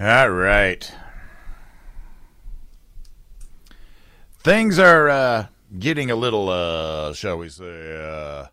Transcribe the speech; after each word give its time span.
All 0.00 0.30
right. 0.30 0.92
Things 4.38 4.78
are 4.78 5.08
uh, 5.08 5.46
getting 5.76 6.08
a 6.08 6.14
little, 6.14 6.48
uh, 6.48 7.12
shall 7.14 7.38
we 7.38 7.48
say, 7.48 7.96
uh, 7.96 8.46
a 8.46 8.50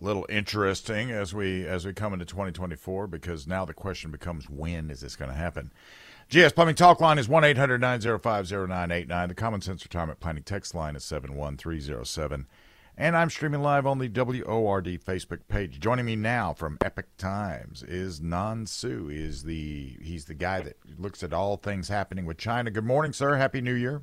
little 0.00 0.26
interesting 0.28 1.12
as 1.12 1.32
we 1.32 1.64
as 1.64 1.86
we 1.86 1.92
come 1.92 2.12
into 2.12 2.24
2024 2.24 3.06
because 3.06 3.46
now 3.46 3.64
the 3.64 3.72
question 3.72 4.10
becomes 4.10 4.50
when 4.50 4.90
is 4.90 5.00
this 5.00 5.14
going 5.14 5.30
to 5.30 5.36
happen? 5.36 5.70
GS 6.28 6.52
Plumbing 6.52 6.74
Talk 6.74 7.00
Line 7.00 7.18
is 7.18 7.28
1 7.28 7.44
800 7.44 7.80
905 7.80 8.50
0989. 8.50 9.28
The 9.28 9.34
Common 9.36 9.60
Sense 9.60 9.84
Retirement 9.84 10.18
Planning 10.18 10.42
text 10.42 10.74
line 10.74 10.96
is 10.96 11.04
71307. 11.04 12.48
And 12.96 13.16
I'm 13.16 13.30
streaming 13.30 13.62
live 13.62 13.86
on 13.86 13.98
the 13.98 14.08
WORD 14.08 14.86
Facebook 15.02 15.40
page. 15.48 15.80
Joining 15.80 16.04
me 16.04 16.14
now 16.14 16.52
from 16.52 16.76
Epoch 16.84 17.08
Times 17.16 17.82
is 17.82 18.20
Nan 18.20 18.66
Su. 18.66 19.08
Is 19.10 19.44
the 19.44 19.96
he's 20.02 20.26
the 20.26 20.34
guy 20.34 20.60
that 20.60 20.76
looks 20.98 21.22
at 21.22 21.32
all 21.32 21.56
things 21.56 21.88
happening 21.88 22.26
with 22.26 22.36
China. 22.36 22.70
Good 22.70 22.84
morning, 22.84 23.14
sir. 23.14 23.36
Happy 23.36 23.62
New 23.62 23.72
Year. 23.74 24.02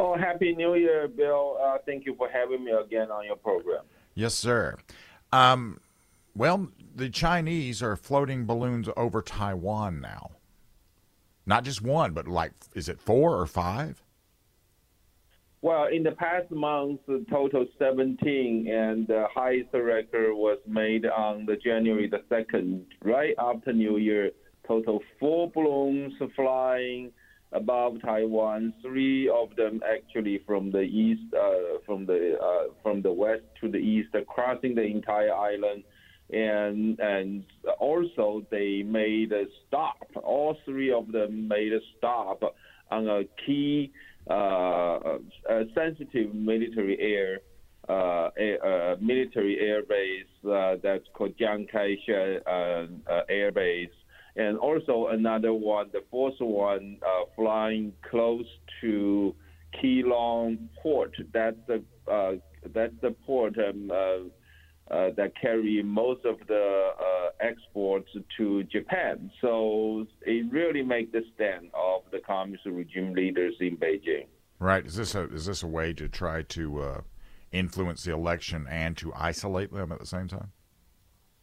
Oh, 0.00 0.16
happy 0.16 0.54
New 0.54 0.74
Year, 0.74 1.06
Bill. 1.08 1.56
Uh, 1.62 1.78
thank 1.86 2.04
you 2.04 2.16
for 2.16 2.28
having 2.28 2.64
me 2.64 2.72
again 2.72 3.10
on 3.10 3.24
your 3.24 3.36
program. 3.36 3.84
Yes, 4.14 4.34
sir. 4.34 4.76
Um, 5.32 5.80
well, 6.34 6.68
the 6.94 7.08
Chinese 7.08 7.82
are 7.82 7.96
floating 7.96 8.44
balloons 8.44 8.88
over 8.96 9.22
Taiwan 9.22 10.00
now. 10.00 10.32
Not 11.46 11.64
just 11.64 11.80
one, 11.80 12.12
but 12.12 12.26
like, 12.26 12.52
is 12.74 12.88
it 12.88 13.00
four 13.00 13.40
or 13.40 13.46
five? 13.46 14.02
Well, 15.66 15.88
in 15.92 16.04
the 16.04 16.12
past 16.12 16.48
month, 16.52 17.00
total 17.28 17.66
17, 17.76 18.68
and 18.68 19.04
the 19.08 19.24
highest 19.34 19.70
record 19.74 20.32
was 20.32 20.58
made 20.64 21.04
on 21.06 21.44
the 21.44 21.56
January 21.56 22.08
the 22.08 22.22
2nd, 22.32 22.82
right 23.02 23.34
after 23.36 23.72
New 23.72 23.96
Year. 23.96 24.30
Total 24.68 25.00
four 25.18 25.50
balloons 25.52 26.12
flying 26.36 27.10
above 27.50 28.00
Taiwan. 28.00 28.74
Three 28.80 29.28
of 29.28 29.56
them 29.56 29.80
actually 29.84 30.40
from 30.46 30.70
the 30.70 30.82
east, 30.82 31.34
uh, 31.34 31.80
from 31.84 32.06
the 32.06 32.36
uh, 32.40 32.72
from 32.80 33.02
the 33.02 33.10
west 33.10 33.42
to 33.60 33.68
the 33.68 33.78
east, 33.78 34.10
crossing 34.28 34.76
the 34.76 34.84
entire 34.84 35.34
island, 35.34 35.82
and 36.30 37.00
and 37.00 37.42
also 37.80 38.46
they 38.52 38.84
made 38.84 39.32
a 39.32 39.46
stop. 39.66 40.06
All 40.22 40.56
three 40.64 40.92
of 40.92 41.10
them 41.10 41.48
made 41.48 41.72
a 41.72 41.80
stop 41.98 42.40
on 42.92 43.08
a 43.08 43.24
key 43.44 43.90
sensitive 45.74 46.34
military 46.34 46.98
air. 47.00 47.40
Uh, 47.88 48.30
military 49.00 49.60
air 49.60 49.80
base 49.88 50.26
uh, 50.44 50.74
that's 50.82 51.04
called 51.14 51.36
Chiang 51.38 51.68
Kai-shek 51.70 52.42
uh, 52.44 52.86
Air 53.28 53.52
Base, 53.52 53.88
and 54.34 54.58
also 54.58 55.06
another 55.12 55.52
one, 55.52 55.88
the 55.92 56.02
fourth 56.10 56.34
one, 56.40 56.98
flying 57.36 57.92
close 58.10 58.44
to 58.80 59.32
Keelung 59.80 60.68
Port. 60.82 61.14
That's 61.32 61.56
the 61.68 61.84
that's 62.74 62.94
the 63.02 63.12
port 63.24 63.56
um, 63.58 64.32
uh, 64.90 65.10
that 65.16 65.32
carry 65.40 65.82
most 65.82 66.24
of 66.24 66.38
the 66.46 66.90
uh, 66.98 67.28
exports 67.40 68.08
to 68.36 68.62
Japan. 68.64 69.30
So 69.40 70.06
it 70.22 70.50
really 70.52 70.82
makes 70.82 71.12
the 71.12 71.22
stand 71.34 71.70
of 71.74 72.02
the 72.12 72.20
communist 72.20 72.66
regime 72.66 73.12
leaders 73.12 73.54
in 73.60 73.76
Beijing. 73.76 74.26
Right. 74.58 74.86
Is 74.86 74.96
this 74.96 75.14
a 75.14 75.24
is 75.32 75.46
this 75.46 75.62
a 75.62 75.66
way 75.66 75.92
to 75.92 76.08
try 76.08 76.42
to 76.42 76.82
uh, 76.82 77.00
influence 77.52 78.04
the 78.04 78.12
election 78.12 78.66
and 78.70 78.96
to 78.98 79.12
isolate 79.14 79.72
them 79.72 79.92
at 79.92 79.98
the 79.98 80.06
same 80.06 80.28
time? 80.28 80.52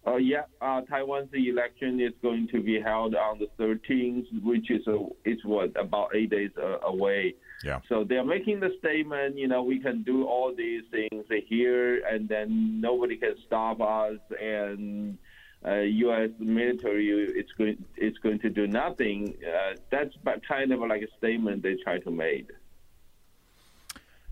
Oh 0.05 0.17
yeah, 0.17 0.43
uh, 0.61 0.81
Taiwan's 0.81 1.29
election 1.33 1.99
is 2.01 2.11
going 2.21 2.49
to 2.51 2.61
be 2.61 2.81
held 2.81 3.15
on 3.15 3.39
the 3.39 3.47
13th, 3.63 4.25
which 4.43 4.69
is 4.69 4.85
a, 4.87 4.97
it's 5.23 5.43
what 5.45 5.71
about 5.79 6.09
eight 6.13 6.29
days 6.29 6.51
uh, 6.61 6.79
away. 6.85 7.35
Yeah. 7.63 7.79
So 7.87 8.03
they're 8.03 8.25
making 8.25 8.59
the 8.59 8.75
statement, 8.79 9.37
you 9.37 9.47
know, 9.47 9.63
we 9.63 9.79
can 9.79 10.03
do 10.03 10.25
all 10.25 10.53
these 10.53 10.83
things 10.91 11.25
here, 11.47 12.05
and 12.05 12.27
then 12.27 12.81
nobody 12.81 13.15
can 13.15 13.35
stop 13.45 13.79
us, 13.79 14.19
and 14.39 15.17
uh, 15.65 15.75
U.S. 15.79 16.29
military 16.39 17.07
it's 17.35 17.51
going 17.53 17.83
it's 17.95 18.17
going 18.17 18.39
to 18.39 18.49
do 18.49 18.67
nothing. 18.67 19.35
Uh, 19.47 19.75
that's 19.89 20.13
kind 20.47 20.73
of 20.73 20.79
like 20.81 21.01
a 21.03 21.17
statement 21.17 21.63
they 21.63 21.77
try 21.83 21.99
to 21.99 22.11
make. 22.11 22.49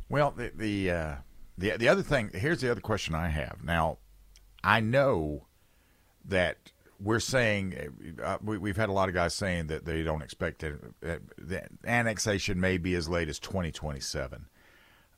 Well, 0.10 0.32
the 0.32 0.52
the 0.54 0.92
uh, 0.92 1.16
the 1.58 1.78
the 1.78 1.88
other 1.88 2.04
thing 2.04 2.32
here's 2.34 2.60
the 2.60 2.70
other 2.70 2.82
question 2.82 3.16
I 3.16 3.30
have 3.30 3.64
now. 3.64 4.00
I 4.64 4.82
know 4.82 5.48
that 6.26 6.72
we're 7.02 7.20
saying 7.20 8.18
uh, 8.24 8.38
we, 8.44 8.70
have 8.70 8.78
had 8.78 8.90
a 8.90 8.94
lot 8.94 9.10
of 9.10 9.16
guys 9.16 9.34
saying 9.34 9.68
that 9.68 9.86
they 9.86 10.04
don't 10.04 10.22
expect 10.22 10.64
it, 10.64 10.80
uh, 11.06 11.16
the 11.38 11.64
annexation 11.86 12.60
may 12.60 12.78
be 12.78 12.94
as 12.96 13.10
late 13.10 13.28
as 13.28 13.40
2027. 13.40 14.46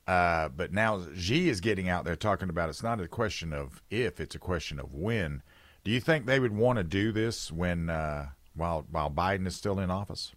Uh, 0.06 0.48
but 0.48 0.72
now 0.72 1.02
Xi 1.16 1.48
is 1.48 1.60
getting 1.60 1.88
out 1.88 2.04
there 2.04 2.16
talking 2.16 2.50
about 2.50 2.68
it's 2.68 2.82
not 2.82 3.00
a 3.00 3.08
question 3.08 3.52
of 3.52 3.82
if, 3.90 4.20
it's 4.20 4.34
a 4.34 4.38
question 4.38 4.78
of 4.78 4.94
when. 4.94 5.42
Do 5.82 5.90
you 5.90 6.00
think 6.00 6.26
they 6.26 6.40
would 6.40 6.54
want 6.54 6.78
to 6.78 6.84
do 6.84 7.12
this 7.12 7.52
when 7.52 7.90
uh, 7.90 8.28
while 8.54 8.86
while 8.90 9.10
Biden 9.10 9.46
is 9.46 9.56
still 9.56 9.78
in 9.78 9.90
office? 9.90 10.32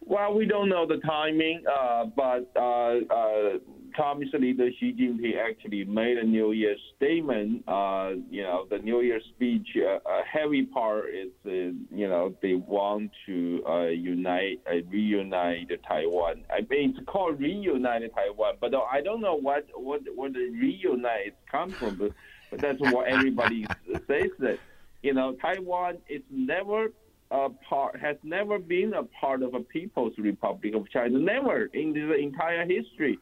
Well, 0.00 0.34
we 0.34 0.46
don't 0.46 0.68
know 0.68 0.86
the 0.86 0.98
timing, 0.98 1.62
uh, 1.70 2.06
but 2.16 2.50
uh, 2.56 3.58
Communist 3.96 4.34
leader 4.34 4.70
Xi 4.78 4.92
Jinping 4.92 5.36
actually 5.38 5.84
made 5.84 6.18
a 6.18 6.24
New 6.24 6.52
Year 6.52 6.76
statement. 6.96 7.64
Uh, 7.68 8.12
you 8.30 8.42
know, 8.42 8.66
the 8.70 8.78
New 8.78 9.00
Year 9.00 9.20
speech, 9.34 9.68
uh, 9.76 9.98
a 10.08 10.22
heavy 10.24 10.64
part 10.64 11.06
is, 11.14 11.30
uh, 11.46 11.50
you 11.50 12.08
know, 12.08 12.34
they 12.42 12.54
want 12.54 13.10
to 13.26 13.62
unite, 13.92 14.60
reunite 14.88 15.70
Taiwan. 15.86 16.44
I 16.50 16.60
mean, 16.68 16.94
it's 16.96 17.06
called 17.06 17.40
reunite 17.40 18.14
Taiwan, 18.14 18.54
but 18.60 18.74
I 18.74 19.00
don't 19.00 19.20
know 19.20 19.34
what 19.34 19.66
what 19.74 20.02
what 20.14 20.32
the 20.32 20.50
reunite 20.50 21.34
comes 21.50 21.74
from, 21.74 21.96
but, 21.96 22.12
but 22.50 22.60
that's 22.60 22.80
what 22.80 23.08
everybody 23.08 23.66
says 24.06 24.30
that. 24.38 24.58
You 25.02 25.14
know, 25.14 25.32
Taiwan 25.40 25.96
is 26.10 26.20
never 26.30 26.88
a 27.30 27.48
part 27.68 27.98
has 28.00 28.16
never 28.22 28.58
been 28.58 28.92
a 28.94 29.04
part 29.04 29.42
of 29.42 29.54
a 29.54 29.60
People's 29.60 30.12
Republic 30.18 30.74
of 30.74 30.90
China. 30.90 31.18
Never 31.18 31.66
in 31.66 31.92
the 31.92 32.14
entire 32.14 32.66
history. 32.66 33.18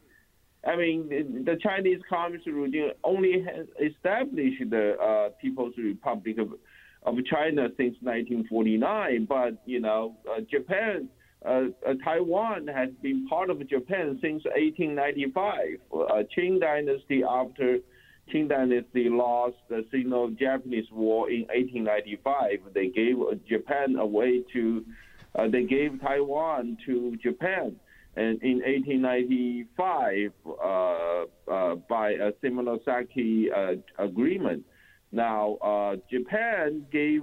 I 0.66 0.76
mean, 0.76 1.44
the 1.44 1.56
Chinese 1.62 2.00
Communist 2.08 2.46
regime 2.46 2.90
only 3.04 3.44
has 3.44 3.66
established 3.80 4.70
the 4.70 4.96
uh, 4.98 5.28
People's 5.40 5.74
Republic 5.78 6.38
of, 6.38 6.52
of 7.04 7.24
China 7.26 7.68
since 7.76 7.96
1949. 8.00 9.26
But 9.26 9.62
you 9.66 9.80
know, 9.80 10.16
uh, 10.30 10.40
Japan, 10.50 11.08
uh, 11.44 11.66
uh 11.86 11.94
Taiwan 12.04 12.66
has 12.66 12.90
been 13.02 13.28
part 13.28 13.50
of 13.50 13.58
Japan 13.68 14.18
since 14.20 14.44
1895. 14.44 15.78
Uh, 15.92 16.22
Qing 16.36 16.60
Dynasty 16.60 17.22
after 17.22 17.78
Qing 18.32 18.48
Dynasty 18.48 19.08
lost 19.08 19.56
the 19.68 19.84
Sino-Japanese 19.90 20.90
War 20.92 21.30
in 21.30 21.42
1895. 21.42 22.74
They 22.74 22.88
gave 22.88 23.16
Japan 23.48 23.96
away 23.96 24.42
to, 24.52 24.84
uh, 25.34 25.48
they 25.48 25.64
gave 25.64 26.00
Taiwan 26.00 26.76
to 26.86 27.16
Japan. 27.22 27.76
And 28.18 28.42
in 28.42 28.58
1895, 28.66 30.32
uh, 30.44 31.24
uh, 31.48 31.76
by 31.88 32.10
a 32.10 32.32
Shimonoseki 32.42 33.46
uh, 33.56 33.76
agreement, 34.02 34.66
now 35.12 35.54
uh, 35.62 35.94
Japan 36.10 36.84
gave 36.90 37.22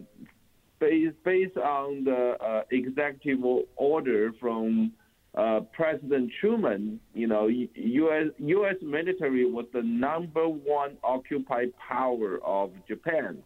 based, 0.80 1.16
based 1.24 1.58
on 1.58 2.04
the 2.04 2.36
uh, 2.42 2.64
executive 2.72 3.44
order 3.76 4.32
from 4.40 4.94
uh, 5.36 5.62
President 5.74 6.32
Truman, 6.40 7.00
you 7.14 7.28
know, 7.28 7.48
U.S. 7.48 8.28
U.S. 8.40 8.76
military 8.82 9.46
was 9.46 9.66
the 9.74 9.84
number 9.84 10.48
one 10.48 10.98
occupied 11.04 11.72
power 11.78 12.40
of 12.44 12.72
Japan. 12.88 13.38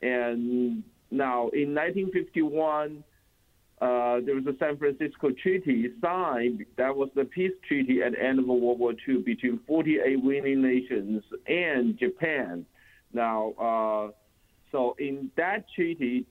And 0.00 0.82
now 1.10 1.48
in 1.48 1.74
1951, 1.74 3.04
uh, 3.80 4.20
there 4.24 4.34
was 4.34 4.46
a 4.46 4.56
San 4.58 4.78
Francisco 4.78 5.30
Treaty 5.42 5.90
signed. 6.02 6.64
That 6.78 6.96
was 6.96 7.10
the 7.14 7.24
peace 7.24 7.52
treaty 7.68 8.02
at 8.02 8.12
the 8.12 8.22
end 8.22 8.38
of 8.38 8.46
World 8.46 8.78
War 8.78 8.94
II 9.06 9.18
between 9.18 9.60
48 9.66 10.22
winning 10.22 10.62
nations 10.62 11.22
and 11.46 11.98
Japan. 11.98 12.64
Now, 13.12 13.52
uh, 13.52 14.12
so 14.72 14.96
in 14.98 15.30
that 15.36 15.66
treaty, 15.74 16.26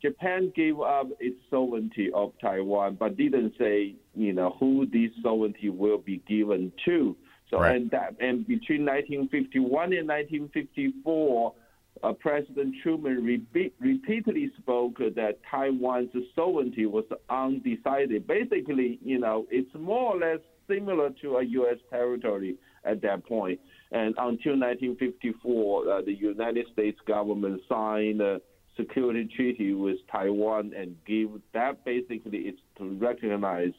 Japan 0.00 0.52
gave 0.54 0.80
up 0.80 1.08
its 1.18 1.36
sovereignty 1.50 2.10
of 2.12 2.32
Taiwan, 2.40 2.96
but 2.98 3.16
didn't 3.16 3.54
say, 3.58 3.96
you 4.14 4.32
know, 4.32 4.56
who 4.60 4.86
this 4.86 5.10
sovereignty 5.22 5.70
will 5.70 5.98
be 5.98 6.18
given 6.28 6.72
to. 6.84 7.16
So 7.50 7.60
Right. 7.60 7.76
and 7.76 7.90
that 7.90 8.14
and 8.20 8.46
between 8.46 8.84
1951 8.84 9.92
and 9.94 10.06
1954, 10.06 11.54
uh, 12.02 12.12
President 12.12 12.74
Truman 12.82 13.24
repeat, 13.24 13.74
repeatedly 13.80 14.50
spoke 14.58 14.98
that 14.98 15.38
Taiwan's 15.50 16.10
sovereignty 16.34 16.86
was 16.86 17.04
undecided. 17.30 18.26
Basically, 18.26 18.98
you 19.02 19.18
know, 19.18 19.46
it's 19.50 19.74
more 19.74 20.14
or 20.14 20.18
less 20.18 20.40
similar 20.68 21.10
to 21.22 21.38
a 21.38 21.42
U.S. 21.42 21.78
territory 21.90 22.56
at 22.84 23.00
that 23.02 23.26
point. 23.26 23.58
And 23.90 24.14
until 24.18 24.52
1954, 24.52 25.90
uh, 25.90 26.02
the 26.02 26.12
United 26.12 26.66
States 26.72 26.98
government 27.06 27.62
signed 27.68 28.20
a 28.20 28.40
security 28.78 29.28
treaty 29.34 29.74
with 29.74 29.96
Taiwan 30.10 30.72
and 30.76 30.96
give 31.06 31.30
that 31.52 31.84
basically 31.84 32.38
is 32.38 32.54
to 32.78 32.90
recognize 32.98 33.72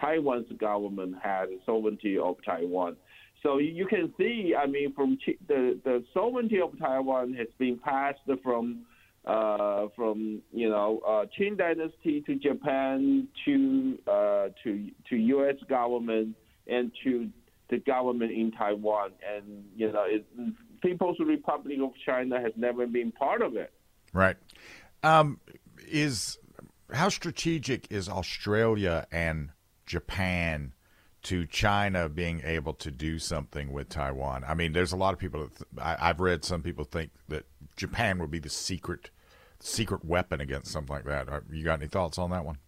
Taiwan's 0.00 0.52
government 0.58 1.16
had 1.22 1.46
sovereignty 1.64 2.18
of 2.18 2.36
Taiwan. 2.44 2.96
So 3.42 3.58
you 3.58 3.86
can 3.86 4.12
see, 4.18 4.54
I 4.56 4.66
mean, 4.66 4.92
from 4.94 5.18
the 5.48 5.78
the 5.84 6.04
sovereignty 6.14 6.60
of 6.60 6.78
Taiwan 6.78 7.34
has 7.34 7.48
been 7.58 7.78
passed 7.78 8.20
from 8.42 8.84
uh, 9.24 9.86
from 9.96 10.42
you 10.52 10.68
know 10.68 11.00
uh, 11.06 11.26
Qing 11.36 11.58
Dynasty 11.58 12.22
to 12.26 12.36
Japan 12.36 13.26
to 13.44 13.98
uh, 14.06 14.48
to 14.62 14.88
to 15.08 15.16
U.S. 15.16 15.56
government 15.68 16.36
and 16.68 16.92
to 17.02 17.28
the 17.72 17.78
government 17.78 18.30
in 18.30 18.52
Taiwan, 18.52 19.10
and 19.26 19.64
you 19.74 19.90
know, 19.90 20.04
it, 20.06 20.24
People's 20.82 21.16
Republic 21.18 21.78
of 21.82 21.90
China 22.04 22.40
has 22.40 22.52
never 22.54 22.86
been 22.86 23.10
part 23.10 23.42
of 23.42 23.56
it. 23.56 23.72
Right. 24.12 24.36
Um, 25.02 25.40
is 25.88 26.38
how 26.92 27.08
strategic 27.08 27.90
is 27.90 28.08
Australia 28.08 29.06
and 29.10 29.50
Japan 29.86 30.72
to 31.22 31.46
China 31.46 32.08
being 32.08 32.42
able 32.44 32.74
to 32.74 32.90
do 32.90 33.18
something 33.18 33.72
with 33.72 33.88
Taiwan? 33.88 34.44
I 34.46 34.54
mean, 34.54 34.72
there's 34.72 34.92
a 34.92 34.96
lot 34.96 35.14
of 35.14 35.18
people. 35.20 35.40
That 35.42 35.56
th- 35.56 35.68
I, 35.78 36.08
I've 36.10 36.20
read 36.20 36.44
some 36.44 36.62
people 36.62 36.84
think 36.84 37.10
that 37.28 37.44
Japan 37.76 38.18
would 38.18 38.30
be 38.30 38.38
the 38.38 38.48
secret 38.50 39.10
secret 39.60 40.04
weapon 40.04 40.40
against 40.40 40.70
something 40.72 40.94
like 40.94 41.04
that. 41.04 41.28
Are- 41.28 41.44
You 41.50 41.64
got 41.64 41.78
any 41.80 41.88
thoughts 41.88 42.18
on 42.18 42.30
that 42.30 42.44
one? 42.44 42.58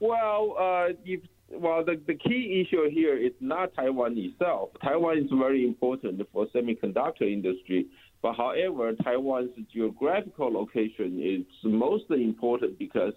Well, 0.00 0.54
uh, 0.58 0.92
if, 1.04 1.20
well, 1.50 1.84
the, 1.84 2.00
the 2.06 2.14
key 2.14 2.64
issue 2.66 2.90
here 2.90 3.16
is 3.16 3.32
not 3.40 3.72
Taiwan 3.74 4.16
itself. 4.18 4.70
Taiwan 4.82 5.18
is 5.18 5.30
very 5.32 5.64
important 5.64 6.20
for 6.32 6.46
semiconductor 6.54 7.22
industry, 7.22 7.86
but 8.24 8.36
however, 8.36 8.94
Taiwan's 9.04 9.50
geographical 9.70 10.50
location 10.50 11.20
is 11.22 11.44
mostly 11.62 12.24
important 12.24 12.78
because 12.78 13.12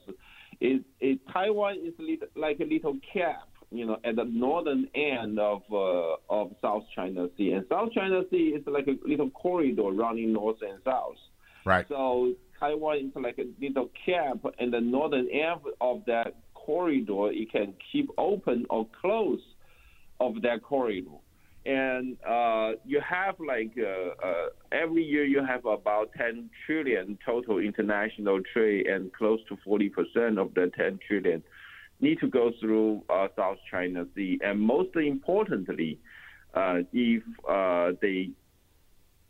it, 0.60 0.84
it 1.00 1.22
Taiwan 1.32 1.78
is 1.82 1.94
lit, 1.98 2.30
like 2.36 2.60
a 2.60 2.66
little 2.66 2.98
cap, 3.14 3.48
you 3.72 3.86
know, 3.86 4.00
at 4.04 4.18
the 4.18 4.26
northern 4.26 4.90
end 4.94 5.40
of 5.40 5.62
uh, 5.72 6.18
of 6.30 6.52
South 6.62 6.84
China 6.94 7.28
Sea, 7.38 7.54
and 7.54 7.66
South 7.70 7.94
China 7.94 8.24
Sea 8.30 8.58
is 8.58 8.68
like 8.68 8.88
a 8.88 8.98
little 9.08 9.30
corridor 9.30 9.92
running 9.94 10.34
north 10.34 10.58
and 10.62 10.78
south. 10.84 11.16
Right. 11.66 11.86
So 11.88 12.34
Taiwan 12.60 12.98
is 12.98 13.12
like 13.16 13.38
a 13.38 13.46
little 13.62 13.90
cap, 14.06 14.40
and 14.60 14.74
the 14.74 14.82
northern 14.82 15.30
end 15.32 15.62
of 15.80 16.04
that 16.08 16.36
corridor 16.54 17.32
it 17.32 17.50
can 17.50 17.76
keep 17.94 18.10
open 18.18 18.66
or 18.70 18.86
close 19.00 19.40
of 20.20 20.42
that 20.42 20.64
corridor. 20.64 21.16
And 21.68 22.16
uh, 22.26 22.80
you 22.86 23.02
have 23.02 23.36
like 23.46 23.74
uh, 23.78 24.26
uh, 24.26 24.46
every 24.72 25.04
year 25.04 25.26
you 25.26 25.44
have 25.46 25.66
about 25.66 26.12
10 26.18 26.50
trillion 26.66 27.20
total 27.26 27.60
international 27.60 28.40
trade, 28.54 28.88
and 28.88 29.12
close 29.12 29.42
to 29.50 29.58
40 29.66 29.90
percent 29.90 30.40
of 30.40 30.54
the 30.54 30.72
10 30.78 31.00
trillion 31.06 31.44
need 32.00 32.20
to 32.20 32.28
go 32.28 32.52
through 32.62 33.04
uh, 33.10 33.28
South 33.36 33.58
China 33.70 34.06
Sea. 34.16 34.40
And 34.42 34.62
most 34.62 34.96
importantly, 34.96 36.00
uh, 36.54 36.84
if 36.94 37.24
uh, 37.50 37.92
they 38.02 38.30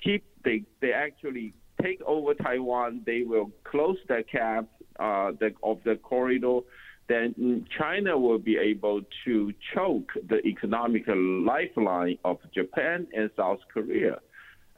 keep 0.04 0.24
they 0.45 0.63
they 0.80 0.94
actually 0.94 1.56
take 1.81 2.01
over 2.04 2.36
Taiwan, 2.36 3.01
they 3.07 3.24
will 3.24 3.50
close 3.63 3.98
the 4.07 4.24
cap 4.31 4.68
the, 5.00 5.54
of 5.63 5.80
the 5.86 5.95
corridor. 5.95 6.60
Then 7.07 7.65
China 7.77 8.18
will 8.18 8.39
be 8.39 8.57
able 8.57 9.01
to 9.25 9.54
choke 9.74 10.12
the 10.27 10.45
economic 10.45 11.04
lifeline 11.07 12.18
of 12.25 12.38
Japan 12.54 13.07
and 13.13 13.30
South 13.38 13.59
Korea. 13.74 14.19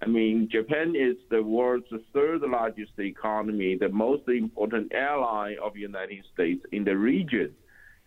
I 0.02 0.06
mean, 0.06 0.48
Japan 0.50 0.96
is 0.96 1.18
the 1.30 1.44
world's 1.44 1.88
third 2.14 2.42
largest 2.42 2.94
economy, 3.00 3.78
the 3.78 3.90
most 3.90 4.30
important 4.30 4.94
ally 4.94 5.56
of 5.62 5.74
the 5.74 5.81
United 5.81 6.24
States 6.34 6.64
in 6.72 6.84
the 6.84 6.96
region. 6.96 7.54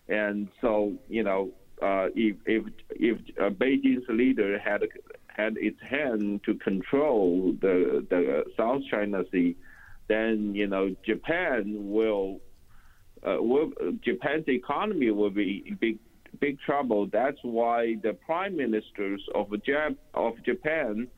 And 0.09 0.49
so, 0.61 0.95
you 1.09 1.23
know, 1.23 1.51
uh, 1.83 2.07
if 2.15 2.37
if 2.47 2.65
if 2.91 3.19
uh, 3.41 3.51
Beijing's 3.51 4.09
leader 4.09 4.59
had 4.59 4.83
had 5.27 5.57
its 5.57 5.81
hand 5.83 6.41
to 6.45 6.55
control 6.55 7.55
the 7.61 8.07
the 8.09 8.45
South 8.57 8.83
China 8.91 9.25
Sea, 9.33 9.57
then 10.09 10.55
you 10.55 10.67
know 10.67 10.95
Japan 11.05 11.75
will, 11.77 12.41
uh, 13.25 13.37
Japan's 14.05 14.49
economy 14.49 15.11
will 15.11 15.31
be 15.31 15.65
in 15.67 15.77
big 15.77 15.99
big 16.41 16.59
trouble. 16.61 17.09
That's 17.13 17.39
why 17.43 17.97
the 18.03 18.15
prime 18.15 18.57
ministers 18.57 19.23
of 19.35 19.49
Jap- 19.49 19.97
of 20.15 20.35
Japan, 20.45 21.09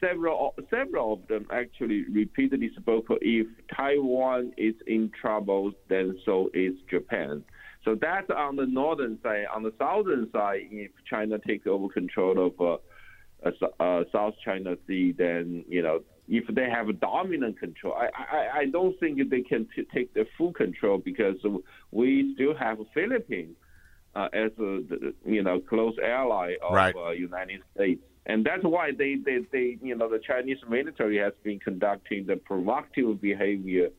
several 0.00 0.54
several 0.70 1.14
of 1.14 1.28
them 1.28 1.46
actually 1.50 2.04
repeatedly 2.10 2.70
spoke. 2.78 3.06
If 3.20 3.46
Taiwan 3.74 4.52
is 4.56 4.74
in 4.86 5.10
trouble, 5.20 5.72
then 5.88 6.18
so 6.24 6.50
is 6.54 6.74
Japan. 6.90 7.44
So 7.84 7.94
that's 8.00 8.30
on 8.30 8.56
the 8.56 8.66
northern 8.66 9.18
side. 9.22 9.44
On 9.54 9.62
the 9.62 9.72
southern 9.78 10.30
side, 10.32 10.68
if 10.70 10.90
China 11.08 11.38
takes 11.38 11.66
over 11.66 11.88
control 11.88 12.46
of 12.46 12.60
uh, 12.60 12.76
uh, 13.44 13.82
uh, 13.82 14.04
South 14.10 14.34
China 14.42 14.76
Sea, 14.86 15.14
then 15.16 15.64
you 15.68 15.82
know 15.82 16.00
if 16.28 16.46
they 16.54 16.68
have 16.70 16.88
a 16.88 16.92
dominant 16.92 17.58
control, 17.58 17.94
I 17.94 18.08
I, 18.36 18.58
I 18.60 18.64
don't 18.66 18.98
think 19.00 19.18
they 19.30 19.42
can 19.42 19.68
t- 19.74 19.86
take 19.92 20.14
the 20.14 20.26
full 20.36 20.52
control 20.52 20.98
because 20.98 21.36
we 21.90 22.32
still 22.34 22.54
have 22.54 22.78
Philippines 22.94 23.56
uh, 24.14 24.28
as 24.32 24.50
a 24.58 24.80
you 25.26 25.42
know 25.42 25.60
close 25.60 25.96
ally 26.02 26.54
of 26.62 26.72
Right. 26.74 26.94
uh, 26.96 27.10
United 27.10 27.60
States. 27.74 28.02
And 28.26 28.42
that's 28.42 28.62
why 28.64 28.90
they, 28.96 29.16
they, 29.16 29.40
they, 29.52 29.76
you 29.82 29.94
know, 29.94 30.08
the 30.08 30.18
Chinese 30.18 30.56
military 30.66 31.18
has 31.18 31.34
been 31.42 31.58
conducting 31.60 32.24
the 32.24 32.36
provocative 32.36 33.20
behavior 33.20 33.90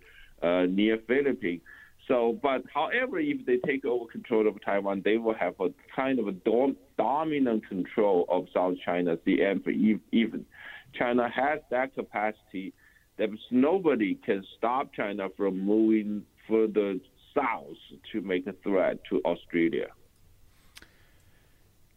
uh, 0.42 0.64
near 0.64 0.98
Philippines. 1.08 1.62
So, 2.08 2.40
but 2.42 2.64
however, 2.74 3.20
if 3.20 3.46
they 3.46 3.58
take 3.58 3.86
over 3.86 4.06
control 4.12 4.48
of 4.48 4.56
Taiwan, 4.64 5.04
they 5.06 5.18
will 5.18 5.36
have 5.36 5.54
a 5.60 5.70
kind 5.96 6.18
of 6.18 6.28
a 6.28 6.32
dom- 6.32 6.78
dominant 6.98 7.68
control 7.68 8.26
of 8.30 8.48
South 8.52 8.76
China 8.84 9.18
Sea. 9.26 9.42
And 9.44 9.64
for 9.64 9.70
ev- 9.70 10.00
even 10.12 10.46
China 10.98 11.30
has 11.30 11.60
that 11.72 11.94
capacity, 11.96 12.74
that 13.18 13.30
nobody 13.52 14.16
can 14.16 14.44
stop 14.58 14.94
China 14.94 15.28
from 15.36 15.60
moving 15.60 16.24
further 16.48 16.96
south 17.34 17.78
to 18.12 18.22
make 18.22 18.48
a 18.48 18.54
threat 18.64 19.00
to 19.10 19.22
Australia. 19.26 19.88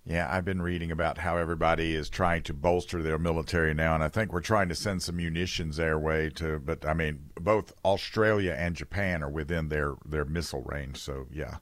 Yeah, 0.08 0.26
I've 0.30 0.44
been 0.46 0.62
reading 0.62 0.90
about 0.90 1.18
how 1.18 1.36
everybody 1.36 1.94
is 1.94 2.08
trying 2.08 2.42
to 2.44 2.54
bolster 2.54 3.02
their 3.02 3.18
military 3.18 3.74
now, 3.74 3.94
and 3.94 4.02
I 4.02 4.08
think 4.08 4.32
we're 4.32 4.40
trying 4.40 4.70
to 4.70 4.74
send 4.74 5.02
some 5.02 5.16
munitions 5.16 5.76
their 5.76 5.98
way 5.98 6.30
to. 6.36 6.58
But 6.58 6.86
I 6.86 6.94
mean, 6.94 7.28
both 7.38 7.74
Australia 7.84 8.56
and 8.58 8.74
Japan 8.74 9.22
are 9.22 9.28
within 9.28 9.68
their 9.68 9.96
their 10.06 10.24
missile 10.24 10.62
range. 10.62 10.96
So 10.96 11.26
yeah, 11.30 11.58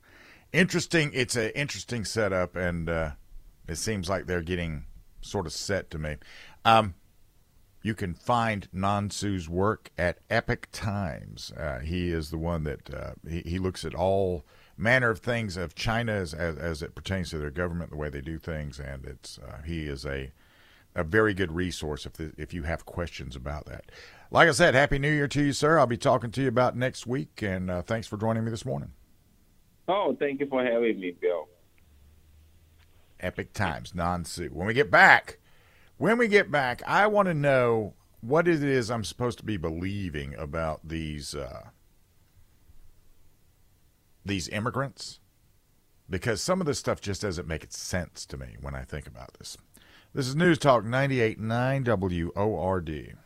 interesting. 0.52 1.10
It's 1.12 1.34
an 1.34 1.50
interesting 1.56 2.04
setup, 2.04 2.54
and 2.54 2.88
uh, 2.88 3.10
it 3.66 3.78
seems 3.78 4.08
like 4.08 4.26
they're 4.26 4.42
getting 4.42 4.84
sort 5.22 5.46
of 5.46 5.52
set 5.52 5.90
to 5.90 5.98
me. 5.98 6.14
Um, 6.64 6.94
you 7.86 7.94
can 7.94 8.14
find 8.14 8.68
Nan 8.72 9.10
Su's 9.10 9.48
work 9.48 9.92
at 9.96 10.18
Epoch 10.28 10.66
Times. 10.72 11.52
Uh, 11.56 11.78
he 11.78 12.10
is 12.10 12.30
the 12.30 12.36
one 12.36 12.64
that 12.64 12.92
uh, 12.92 13.12
he, 13.28 13.42
he 13.42 13.58
looks 13.60 13.84
at 13.84 13.94
all 13.94 14.44
manner 14.76 15.08
of 15.08 15.20
things 15.20 15.56
of 15.56 15.76
China 15.76 16.10
as, 16.10 16.34
as, 16.34 16.56
as 16.56 16.82
it 16.82 16.96
pertains 16.96 17.30
to 17.30 17.38
their 17.38 17.52
government, 17.52 17.90
the 17.90 17.96
way 17.96 18.08
they 18.08 18.20
do 18.20 18.38
things, 18.38 18.80
and 18.80 19.04
it's 19.04 19.38
uh, 19.38 19.62
he 19.64 19.86
is 19.86 20.04
a 20.04 20.32
a 20.96 21.04
very 21.04 21.32
good 21.32 21.52
resource 21.52 22.06
if 22.06 22.14
the, 22.14 22.32
if 22.36 22.52
you 22.52 22.64
have 22.64 22.86
questions 22.86 23.36
about 23.36 23.66
that. 23.66 23.84
Like 24.32 24.48
I 24.48 24.52
said, 24.52 24.74
Happy 24.74 24.98
New 24.98 25.12
Year 25.12 25.28
to 25.28 25.44
you, 25.44 25.52
sir. 25.52 25.78
I'll 25.78 25.86
be 25.86 25.96
talking 25.96 26.32
to 26.32 26.42
you 26.42 26.48
about 26.48 26.74
next 26.74 27.06
week, 27.06 27.40
and 27.40 27.70
uh, 27.70 27.82
thanks 27.82 28.08
for 28.08 28.16
joining 28.16 28.44
me 28.44 28.50
this 28.50 28.64
morning. 28.64 28.90
Oh, 29.86 30.16
thank 30.18 30.40
you 30.40 30.46
for 30.48 30.64
having 30.64 30.98
me, 30.98 31.14
Bill. 31.20 31.46
Epoch 33.20 33.52
Times, 33.52 33.94
Nan 33.94 34.24
Su. 34.24 34.48
When 34.48 34.66
we 34.66 34.74
get 34.74 34.90
back, 34.90 35.38
when 35.98 36.18
we 36.18 36.28
get 36.28 36.50
back, 36.50 36.82
I 36.86 37.06
want 37.06 37.26
to 37.26 37.34
know 37.34 37.94
what 38.20 38.48
it 38.48 38.62
is 38.62 38.90
I'm 38.90 39.04
supposed 39.04 39.38
to 39.38 39.44
be 39.44 39.56
believing 39.56 40.34
about 40.36 40.80
these 40.86 41.34
uh, 41.34 41.68
these 44.24 44.48
immigrants, 44.48 45.20
because 46.10 46.40
some 46.40 46.60
of 46.60 46.66
this 46.66 46.78
stuff 46.78 47.00
just 47.00 47.22
doesn't 47.22 47.46
make 47.46 47.66
sense 47.70 48.26
to 48.26 48.36
me 48.36 48.56
when 48.60 48.74
I 48.74 48.82
think 48.82 49.06
about 49.06 49.34
this. 49.38 49.56
This 50.12 50.26
is 50.26 50.34
News 50.34 50.58
Talk 50.58 50.84
98.9 50.84 52.34
WORD. 52.34 53.16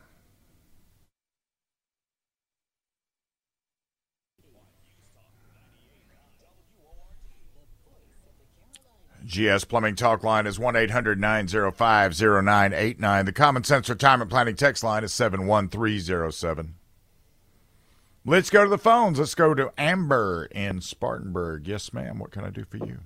GS 9.31 9.65
Plumbing 9.65 9.95
Talk 9.95 10.25
line 10.25 10.45
is 10.45 10.59
1 10.59 10.75
800 10.75 11.21
905 11.21 12.19
0989. 12.19 13.25
The 13.25 13.33
Common 13.33 13.63
Sense 13.63 13.89
Retirement 13.89 14.29
Planning 14.29 14.57
text 14.57 14.83
line 14.83 15.05
is 15.05 15.15
71307. 15.15 16.75
Let's 18.27 18.51
go 18.51 18.65
to 18.65 18.69
the 18.69 18.77
phones. 18.77 19.21
Let's 19.21 19.37
go 19.37 19.55
to 19.55 19.73
Amber 19.79 20.49
in 20.51 20.81
Spartanburg. 20.81 21.69
Yes, 21.69 21.93
ma'am. 21.93 22.19
What 22.19 22.33
can 22.33 22.45
I 22.45 22.51
do 22.51 22.65
for 22.65 22.79
you? 22.79 22.99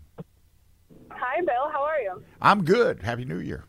Hi, 1.11 1.41
Bill. 1.43 1.71
How 1.71 1.83
are 1.83 2.01
you? 2.01 2.23
I'm 2.41 2.65
good. 2.65 3.03
Happy 3.03 3.27
New 3.27 3.39
Year. 3.39 3.65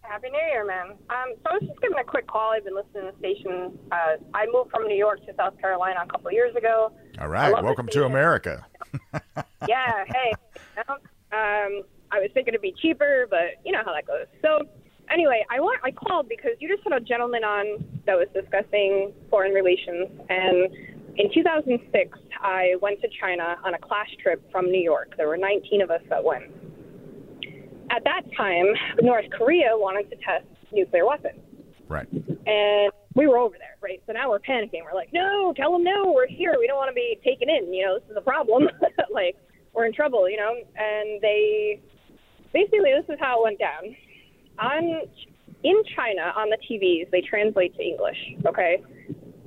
Happy 0.00 0.30
New 0.30 0.38
Year, 0.38 0.64
man. 0.64 0.92
Um, 1.10 1.34
so 1.36 1.50
I 1.50 1.52
was 1.54 1.62
just 1.68 1.80
giving 1.82 1.98
a 1.98 2.04
quick 2.04 2.26
call. 2.26 2.52
I've 2.52 2.64
been 2.64 2.74
listening 2.74 3.04
to 3.04 3.12
the 3.12 3.18
station. 3.18 3.78
Uh, 3.92 4.16
I 4.32 4.46
moved 4.50 4.70
from 4.70 4.88
New 4.88 4.96
York 4.96 5.24
to 5.26 5.34
South 5.36 5.58
Carolina 5.60 6.00
a 6.02 6.06
couple 6.06 6.28
of 6.28 6.32
years 6.32 6.56
ago. 6.56 6.92
All 7.20 7.28
right. 7.28 7.62
Welcome 7.62 7.88
to 7.88 8.06
America. 8.06 8.66
yeah. 9.68 10.04
Hey. 10.06 10.32
You 10.76 10.82
know, 10.88 10.96
um, 11.32 11.82
I 12.10 12.20
was 12.20 12.30
thinking 12.34 12.54
it'd 12.54 12.62
be 12.62 12.74
cheaper, 12.80 13.26
but 13.30 13.60
you 13.64 13.72
know 13.72 13.82
how 13.84 13.92
that 13.92 14.06
goes. 14.06 14.26
So 14.42 14.68
anyway, 15.10 15.44
I 15.50 15.60
want 15.60 15.80
I 15.84 15.90
called 15.90 16.28
because 16.28 16.52
you 16.60 16.68
just 16.68 16.82
had 16.84 16.92
a 16.92 17.04
gentleman 17.04 17.44
on 17.44 17.84
that 18.06 18.14
was 18.14 18.28
discussing 18.34 19.12
foreign 19.30 19.52
relations, 19.52 20.08
and 20.28 20.68
in 21.16 21.32
2006, 21.32 22.18
I 22.40 22.74
went 22.80 23.00
to 23.02 23.08
China 23.20 23.56
on 23.64 23.74
a 23.74 23.78
class 23.78 24.08
trip 24.22 24.42
from 24.50 24.66
New 24.66 24.80
York. 24.80 25.14
There 25.16 25.28
were 25.28 25.36
19 25.36 25.82
of 25.82 25.90
us 25.90 26.00
that 26.08 26.24
went 26.24 26.44
at 27.92 28.04
that 28.04 28.22
time, 28.36 28.66
North 29.02 29.26
Korea 29.30 29.70
wanted 29.72 30.10
to 30.10 30.16
test 30.16 30.46
nuclear 30.72 31.06
weapons. 31.06 31.40
Right. 31.88 32.08
And 32.10 32.90
we 33.14 33.26
were 33.26 33.36
over 33.36 33.56
there, 33.58 33.76
right? 33.82 34.02
So 34.06 34.12
now 34.12 34.30
we're 34.30 34.40
panicking. 34.40 34.80
We're 34.82 34.96
like, 34.96 35.12
no, 35.12 35.52
tell 35.54 35.72
them 35.72 35.84
no, 35.84 36.12
we're 36.14 36.26
here. 36.26 36.56
We 36.58 36.66
don't 36.66 36.76
want 36.76 36.88
to 36.88 36.94
be 36.94 37.18
taken 37.22 37.50
in. 37.50 37.72
You 37.72 37.86
know, 37.86 37.98
this 37.98 38.10
is 38.10 38.16
a 38.16 38.22
problem. 38.22 38.68
like, 39.12 39.36
we're 39.72 39.86
in 39.86 39.92
trouble, 39.92 40.28
you 40.28 40.36
know? 40.36 40.54
And 40.76 41.20
they 41.20 41.80
basically, 42.52 42.92
this 42.92 43.08
is 43.08 43.18
how 43.20 43.40
it 43.40 43.44
went 43.44 43.58
down. 43.58 43.96
On 44.58 45.02
in 45.64 45.82
China, 45.94 46.32
on 46.36 46.50
the 46.50 46.58
TVs, 46.68 47.10
they 47.10 47.20
translate 47.20 47.74
to 47.76 47.82
English, 47.82 48.18
okay? 48.46 48.82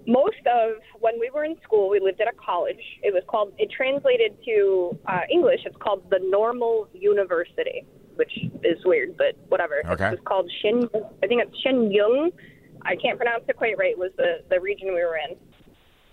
Most 0.08 0.40
of 0.48 0.78
when 1.00 1.20
we 1.20 1.30
were 1.30 1.44
in 1.44 1.58
school, 1.62 1.90
we 1.90 2.00
lived 2.00 2.22
at 2.22 2.28
a 2.28 2.38
college. 2.38 2.80
It 3.04 3.14
was 3.14 3.24
called, 3.28 3.54
it 3.58 3.70
translated 3.70 4.38
to 4.46 4.98
uh, 5.08 5.22
English, 5.30 5.62
it's 5.66 5.76
called 5.78 6.10
the 6.10 6.20
Normal 6.22 6.88
University 6.94 7.86
which 8.16 8.32
is 8.64 8.84
weird, 8.86 9.18
but 9.18 9.36
whatever. 9.50 9.82
Okay. 9.86 10.10
It's 10.12 10.22
called 10.26 10.50
Shin. 10.62 10.90
I 11.24 11.28
think 11.28 11.42
it's 11.42 11.56
Shenyang. 11.66 12.32
I 12.82 12.96
can't 12.96 13.18
pronounce 13.18 13.44
it 13.48 13.58
quite 13.58 13.78
right. 13.78 13.98
Was 13.98 14.12
the 14.18 14.38
the 14.50 14.60
region 14.60 14.88
we 14.90 15.04
were 15.04 15.18
in. 15.18 15.36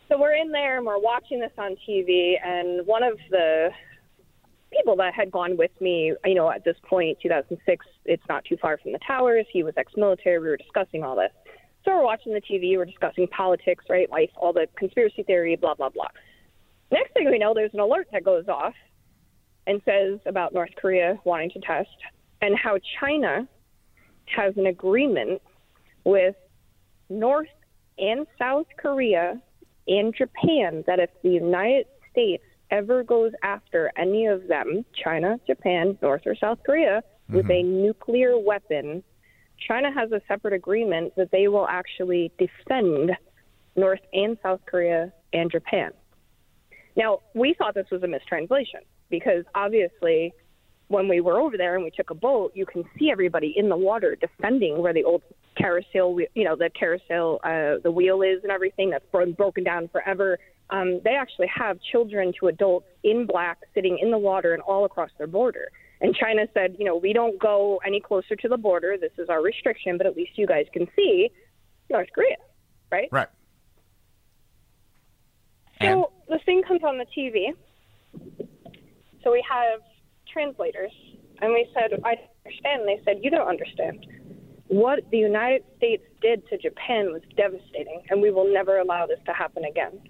So 0.08 0.20
we're 0.20 0.34
in 0.34 0.50
there 0.50 0.76
and 0.76 0.86
we're 0.86 0.98
watching 0.98 1.40
this 1.40 1.52
on 1.58 1.76
TV, 1.88 2.34
and 2.44 2.86
one 2.86 3.02
of 3.02 3.18
the 3.30 3.68
people 4.72 4.96
that 4.96 5.14
had 5.14 5.30
gone 5.30 5.56
with 5.56 5.70
me, 5.80 6.14
you 6.24 6.34
know, 6.34 6.50
at 6.50 6.64
this 6.64 6.76
point, 6.88 7.18
2006, 7.22 7.86
it's 8.04 8.22
not 8.28 8.44
too 8.44 8.56
far 8.60 8.78
from 8.78 8.92
the 8.92 8.98
towers. 9.06 9.46
He 9.52 9.62
was 9.62 9.74
ex-military. 9.76 10.38
We 10.38 10.48
were 10.48 10.56
discussing 10.56 11.02
all 11.02 11.16
this. 11.16 11.30
So 11.84 11.90
we're 11.92 12.04
watching 12.04 12.32
the 12.32 12.40
TV. 12.40 12.76
We're 12.76 12.84
discussing 12.84 13.26
politics, 13.28 13.84
right? 13.90 14.08
Life, 14.10 14.30
all 14.36 14.52
the 14.52 14.66
conspiracy 14.76 15.22
theory, 15.24 15.56
blah 15.56 15.74
blah 15.74 15.88
blah. 15.88 16.08
Next 16.90 17.12
thing 17.14 17.30
we 17.30 17.38
know, 17.38 17.54
there's 17.54 17.74
an 17.74 17.80
alert 17.80 18.08
that 18.12 18.24
goes 18.24 18.46
off 18.48 18.74
and 19.66 19.80
says 19.84 20.20
about 20.26 20.52
North 20.52 20.70
Korea 20.76 21.18
wanting 21.24 21.50
to 21.50 21.60
test, 21.60 21.88
and 22.40 22.56
how 22.56 22.78
China 23.00 23.48
has 24.26 24.56
an 24.56 24.66
agreement 24.66 25.42
with 26.04 26.34
North 27.08 27.48
and 27.98 28.26
South 28.38 28.66
Korea 28.76 29.40
and 29.88 30.14
Japan 30.14 30.84
that 30.86 30.98
if 31.00 31.10
the 31.22 31.30
United 31.30 31.86
States 32.10 32.44
ever 32.72 33.04
goes 33.04 33.30
after 33.44 33.92
any 33.96 34.26
of 34.26 34.48
them, 34.48 34.84
China, 35.04 35.38
Japan, 35.46 35.96
North 36.02 36.22
or 36.26 36.34
South 36.34 36.58
Korea, 36.66 37.02
mm-hmm. 37.02 37.36
with 37.36 37.50
a 37.50 37.62
nuclear 37.62 38.36
weapon, 38.36 39.04
China 39.68 39.92
has 39.94 40.10
a 40.10 40.20
separate 40.26 40.54
agreement 40.54 41.12
that 41.16 41.30
they 41.30 41.46
will 41.46 41.68
actually 41.68 42.32
defend 42.38 43.12
North 43.76 44.00
and 44.12 44.36
South 44.42 44.60
Korea 44.66 45.12
and 45.32 45.50
Japan. 45.50 45.92
Now, 46.96 47.20
we 47.34 47.54
thought 47.56 47.74
this 47.74 47.86
was 47.92 48.02
a 48.02 48.08
mistranslation 48.08 48.80
because 49.08 49.44
obviously 49.54 50.32
when 50.88 51.08
we 51.08 51.20
were 51.20 51.40
over 51.40 51.56
there 51.56 51.74
and 51.74 51.84
we 51.84 51.90
took 51.90 52.10
a 52.10 52.14
boat, 52.14 52.52
you 52.54 52.66
can 52.66 52.84
see 52.98 53.10
everybody 53.10 53.54
in 53.56 53.68
the 53.68 53.76
water 53.76 54.16
defending 54.16 54.82
where 54.82 54.92
the 54.92 55.04
old 55.04 55.22
carousel, 55.56 56.18
you 56.34 56.44
know, 56.44 56.54
the 56.54 56.70
carousel, 56.78 57.40
uh, 57.44 57.80
the 57.82 57.90
wheel 57.90 58.22
is 58.22 58.42
and 58.42 58.52
everything 58.52 58.90
that's 58.90 59.04
been 59.10 59.32
broken 59.32 59.64
down 59.64 59.88
forever. 59.88 60.38
Um, 60.72 61.00
they 61.04 61.14
actually 61.14 61.48
have 61.54 61.78
children 61.92 62.32
to 62.40 62.48
adults 62.48 62.86
in 63.04 63.26
black 63.26 63.58
sitting 63.74 63.98
in 64.00 64.10
the 64.10 64.18
water 64.18 64.54
and 64.54 64.62
all 64.62 64.84
across 64.84 65.10
their 65.18 65.26
border. 65.26 65.70
And 66.00 66.14
China 66.14 66.46
said, 66.52 66.74
you 66.78 66.84
know, 66.84 66.96
we 66.96 67.12
don't 67.12 67.38
go 67.38 67.80
any 67.86 68.00
closer 68.00 68.34
to 68.34 68.48
the 68.48 68.56
border. 68.56 68.96
This 69.00 69.12
is 69.18 69.28
our 69.28 69.40
restriction, 69.40 69.98
but 69.98 70.06
at 70.06 70.16
least 70.16 70.32
you 70.34 70.46
guys 70.46 70.66
can 70.72 70.88
see 70.96 71.30
North 71.88 72.08
Korea, 72.12 72.36
right? 72.90 73.08
Right. 73.12 73.28
So 75.80 75.86
and? 75.86 76.40
the 76.40 76.44
thing 76.44 76.62
comes 76.66 76.82
on 76.82 76.98
the 76.98 77.06
TV 77.16 77.52
so 79.22 79.30
we 79.30 79.44
have 79.48 79.80
translators, 80.32 80.92
and 81.40 81.52
we 81.52 81.68
said, 81.74 81.98
I 82.04 82.16
understand. 82.44 82.82
And 82.82 82.88
they 82.88 83.02
said, 83.04 83.20
You 83.22 83.30
don't 83.30 83.48
understand. 83.48 84.06
What 84.68 85.00
the 85.10 85.18
United 85.18 85.64
States 85.76 86.04
did 86.22 86.46
to 86.48 86.56
Japan 86.56 87.12
was 87.12 87.22
devastating, 87.36 88.02
and 88.08 88.22
we 88.22 88.30
will 88.30 88.50
never 88.50 88.78
allow 88.78 89.06
this 89.06 89.18
to 89.26 89.32
happen 89.32 89.64
again. 89.64 90.00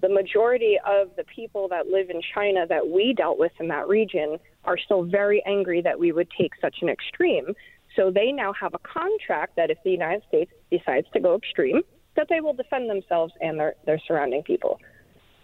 The 0.00 0.08
majority 0.08 0.78
of 0.86 1.10
the 1.16 1.24
people 1.24 1.68
that 1.68 1.88
live 1.88 2.10
in 2.10 2.20
China 2.34 2.66
that 2.68 2.88
we 2.88 3.14
dealt 3.14 3.38
with 3.38 3.52
in 3.60 3.68
that 3.68 3.88
region 3.88 4.38
are 4.64 4.78
still 4.78 5.04
very 5.04 5.42
angry 5.46 5.82
that 5.82 5.98
we 5.98 6.12
would 6.12 6.28
take 6.38 6.52
such 6.60 6.76
an 6.82 6.88
extreme. 6.88 7.54
So 7.96 8.10
they 8.10 8.32
now 8.32 8.52
have 8.58 8.74
a 8.74 8.78
contract 8.78 9.56
that 9.56 9.70
if 9.70 9.78
the 9.84 9.90
United 9.90 10.22
States 10.28 10.52
decides 10.70 11.06
to 11.12 11.20
go 11.20 11.34
extreme, 11.34 11.82
that 12.16 12.28
they 12.28 12.40
will 12.40 12.54
defend 12.54 12.88
themselves 12.88 13.32
and 13.40 13.58
their, 13.58 13.74
their 13.84 14.00
surrounding 14.06 14.42
people. 14.42 14.80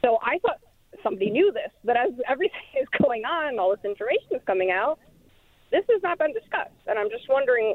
So 0.05 0.19
I 0.23 0.39
thought 0.39 0.59
somebody 1.03 1.31
knew 1.31 1.53
this. 1.53 1.71
But 1.85 1.97
as 1.97 2.11
everything 2.29 2.81
is 2.81 2.89
going 3.03 3.25
on, 3.25 3.59
all 3.59 3.71
this 3.71 3.85
information 3.85 4.29
is 4.33 4.43
coming 4.47 4.71
out, 4.71 4.99
this 5.71 5.85
has 5.91 6.03
not 6.03 6.19
been 6.19 6.33
discussed. 6.33 6.79
And 6.87 6.99
I'm 6.99 7.11
just 7.11 7.29
wondering, 7.29 7.75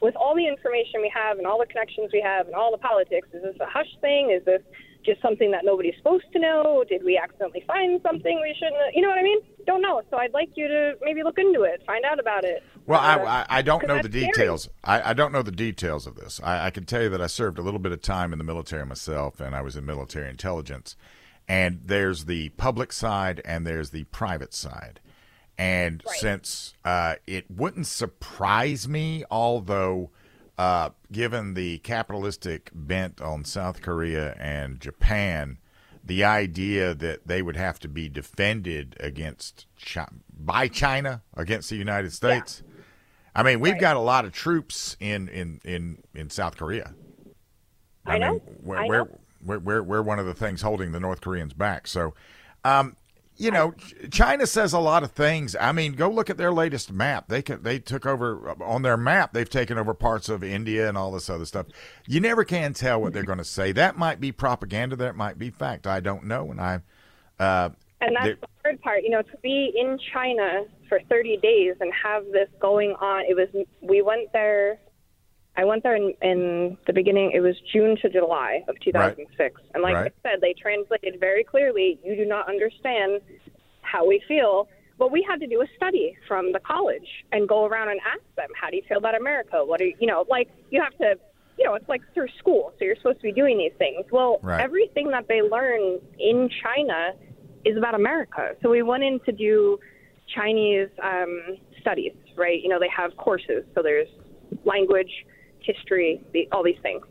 with 0.00 0.14
all 0.16 0.34
the 0.34 0.46
information 0.46 1.00
we 1.00 1.12
have 1.14 1.38
and 1.38 1.46
all 1.46 1.58
the 1.58 1.66
connections 1.66 2.10
we 2.12 2.20
have 2.20 2.46
and 2.46 2.54
all 2.54 2.70
the 2.70 2.78
politics, 2.78 3.28
is 3.32 3.42
this 3.42 3.56
a 3.60 3.66
hush 3.66 3.90
thing? 4.00 4.30
Is 4.30 4.44
this 4.44 4.62
just 5.04 5.20
something 5.22 5.50
that 5.50 5.64
nobody's 5.64 5.94
supposed 5.96 6.24
to 6.32 6.38
know? 6.38 6.84
Did 6.88 7.04
we 7.04 7.18
accidentally 7.22 7.64
find 7.66 8.00
something 8.02 8.40
we 8.40 8.54
shouldn't? 8.58 8.94
You 8.94 9.02
know 9.02 9.08
what 9.08 9.18
I 9.18 9.22
mean? 9.22 9.40
Don't 9.66 9.82
know. 9.82 10.02
So 10.10 10.16
I'd 10.16 10.32
like 10.32 10.50
you 10.54 10.68
to 10.68 10.94
maybe 11.02 11.22
look 11.22 11.38
into 11.38 11.62
it, 11.62 11.82
find 11.86 12.04
out 12.04 12.18
about 12.18 12.44
it. 12.44 12.62
Well, 12.86 13.00
uh, 13.00 13.24
I, 13.24 13.46
I 13.48 13.62
don't 13.62 13.86
know 13.86 14.02
the 14.02 14.08
details. 14.08 14.68
I, 14.82 15.10
I, 15.10 15.12
don't 15.14 15.32
know 15.32 15.42
the 15.42 15.50
details 15.50 16.06
of 16.06 16.16
this. 16.16 16.40
I, 16.42 16.66
I 16.66 16.70
can 16.70 16.84
tell 16.84 17.02
you 17.02 17.08
that 17.10 17.22
I 17.22 17.26
served 17.26 17.58
a 17.58 17.62
little 17.62 17.80
bit 17.80 17.92
of 17.92 18.02
time 18.02 18.32
in 18.32 18.38
the 18.38 18.44
military 18.44 18.84
myself, 18.84 19.40
and 19.40 19.54
I 19.54 19.62
was 19.62 19.76
in 19.76 19.86
military 19.86 20.28
intelligence 20.28 20.96
and 21.48 21.80
there's 21.84 22.24
the 22.24 22.50
public 22.50 22.92
side 22.92 23.40
and 23.44 23.66
there's 23.66 23.90
the 23.90 24.04
private 24.04 24.54
side. 24.54 25.00
And 25.56 26.02
right. 26.06 26.18
since 26.18 26.74
uh, 26.84 27.16
it 27.26 27.50
wouldn't 27.50 27.86
surprise 27.86 28.88
me, 28.88 29.24
although 29.30 30.10
uh, 30.58 30.90
given 31.10 31.54
the 31.54 31.78
capitalistic 31.78 32.70
bent 32.74 33.20
on 33.20 33.44
South 33.44 33.82
Korea 33.82 34.34
and 34.38 34.80
Japan, 34.80 35.58
the 36.04 36.22
idea 36.22 36.94
that 36.94 37.26
they 37.26 37.42
would 37.42 37.56
have 37.56 37.78
to 37.80 37.88
be 37.88 38.08
defended 38.08 38.96
against 39.00 39.66
by 40.28 40.68
China 40.68 41.22
against 41.36 41.70
the 41.70 41.76
United 41.76 42.12
States. 42.12 42.62
Yeah. 42.64 42.72
I 43.36 43.42
mean, 43.42 43.60
we've 43.60 43.72
right. 43.72 43.80
got 43.80 43.96
a 43.96 44.00
lot 44.00 44.24
of 44.24 44.32
troops 44.32 44.96
in 45.00 45.28
in 45.28 45.60
in 45.64 46.02
in 46.14 46.30
South 46.30 46.56
Korea. 46.56 46.94
I, 48.06 48.14
I 48.14 48.18
know. 48.18 48.32
Mean, 48.32 48.40
where, 48.62 48.78
I 48.78 48.86
know. 48.86 49.18
We're, 49.44 49.58
we're, 49.58 49.82
we're 49.82 50.02
one 50.02 50.18
of 50.18 50.26
the 50.26 50.34
things 50.34 50.62
holding 50.62 50.92
the 50.92 51.00
North 51.00 51.20
Koreans 51.20 51.52
back. 51.52 51.86
So, 51.86 52.14
um, 52.64 52.96
you 53.36 53.50
know, 53.50 53.74
China 54.10 54.46
says 54.46 54.72
a 54.72 54.78
lot 54.78 55.02
of 55.02 55.10
things. 55.12 55.56
I 55.60 55.72
mean, 55.72 55.94
go 55.94 56.08
look 56.08 56.30
at 56.30 56.36
their 56.36 56.52
latest 56.52 56.92
map. 56.92 57.28
They 57.28 57.42
can, 57.42 57.62
they 57.62 57.78
took 57.78 58.06
over 58.06 58.54
on 58.62 58.82
their 58.82 58.96
map. 58.96 59.32
They've 59.32 59.48
taken 59.48 59.76
over 59.76 59.92
parts 59.92 60.28
of 60.28 60.44
India 60.44 60.88
and 60.88 60.96
all 60.96 61.10
this 61.10 61.28
other 61.28 61.44
stuff. 61.44 61.66
You 62.06 62.20
never 62.20 62.44
can 62.44 62.74
tell 62.74 63.00
what 63.00 63.12
they're 63.12 63.24
going 63.24 63.38
to 63.38 63.44
say. 63.44 63.72
That 63.72 63.98
might 63.98 64.20
be 64.20 64.30
propaganda. 64.30 64.94
That 64.96 65.16
might 65.16 65.38
be 65.38 65.50
fact. 65.50 65.86
I 65.86 66.00
don't 66.00 66.24
know. 66.24 66.50
And 66.50 66.60
I, 66.60 66.80
uh, 67.40 67.70
and 68.00 68.16
that's 68.16 68.40
the 68.40 68.48
third 68.62 68.80
part. 68.82 69.02
You 69.02 69.10
know, 69.10 69.22
to 69.22 69.36
be 69.42 69.72
in 69.76 69.98
China 70.12 70.64
for 70.88 71.00
30 71.08 71.38
days 71.38 71.74
and 71.80 71.92
have 72.04 72.24
this 72.32 72.48
going 72.60 72.92
on. 73.00 73.24
It 73.28 73.34
was 73.34 73.48
we 73.80 74.02
went 74.02 74.32
there 74.32 74.78
I 75.56 75.64
went 75.64 75.82
there 75.82 75.94
in, 75.94 76.14
in 76.20 76.76
the 76.86 76.92
beginning. 76.92 77.32
It 77.32 77.40
was 77.40 77.54
June 77.72 77.96
to 78.02 78.08
July 78.10 78.64
of 78.68 78.74
2006, 78.80 79.38
right. 79.38 79.52
and 79.74 79.82
like 79.82 79.94
right. 79.94 80.12
I 80.24 80.28
said, 80.28 80.40
they 80.40 80.54
translated 80.54 81.20
very 81.20 81.44
clearly. 81.44 81.98
You 82.04 82.16
do 82.16 82.24
not 82.24 82.48
understand 82.48 83.20
how 83.82 84.06
we 84.06 84.22
feel, 84.26 84.68
but 84.98 85.12
we 85.12 85.24
had 85.28 85.38
to 85.40 85.46
do 85.46 85.62
a 85.62 85.66
study 85.76 86.16
from 86.26 86.52
the 86.52 86.58
college 86.60 87.08
and 87.30 87.48
go 87.48 87.66
around 87.66 87.90
and 87.90 88.00
ask 88.00 88.22
them, 88.36 88.48
"How 88.60 88.70
do 88.70 88.76
you 88.76 88.82
feel 88.88 88.98
about 88.98 89.14
America? 89.14 89.64
What 89.64 89.80
are 89.80 89.86
you, 89.86 89.94
you 90.00 90.06
know, 90.06 90.24
like 90.28 90.48
you 90.70 90.82
have 90.82 90.96
to." 90.98 91.18
You 91.56 91.64
know, 91.64 91.74
it's 91.74 91.88
like 91.88 92.02
through 92.14 92.26
school, 92.36 92.72
so 92.76 92.84
you're 92.84 92.96
supposed 92.96 93.18
to 93.18 93.22
be 93.22 93.32
doing 93.32 93.56
these 93.56 93.78
things. 93.78 94.04
Well, 94.10 94.40
right. 94.42 94.60
everything 94.60 95.12
that 95.12 95.28
they 95.28 95.40
learn 95.40 96.00
in 96.18 96.50
China 96.64 97.12
is 97.64 97.76
about 97.76 97.94
America. 97.94 98.56
So 98.60 98.70
we 98.70 98.82
went 98.82 99.04
in 99.04 99.20
to 99.20 99.30
do 99.30 99.78
Chinese 100.34 100.88
um, 101.00 101.58
studies, 101.80 102.10
right? 102.36 102.60
You 102.60 102.68
know, 102.68 102.80
they 102.80 102.88
have 102.88 103.16
courses, 103.16 103.64
so 103.72 103.82
there's 103.84 104.08
language, 104.64 105.12
history, 105.64 106.22
the, 106.32 106.48
all 106.52 106.62
these 106.62 106.80
things. 106.82 107.02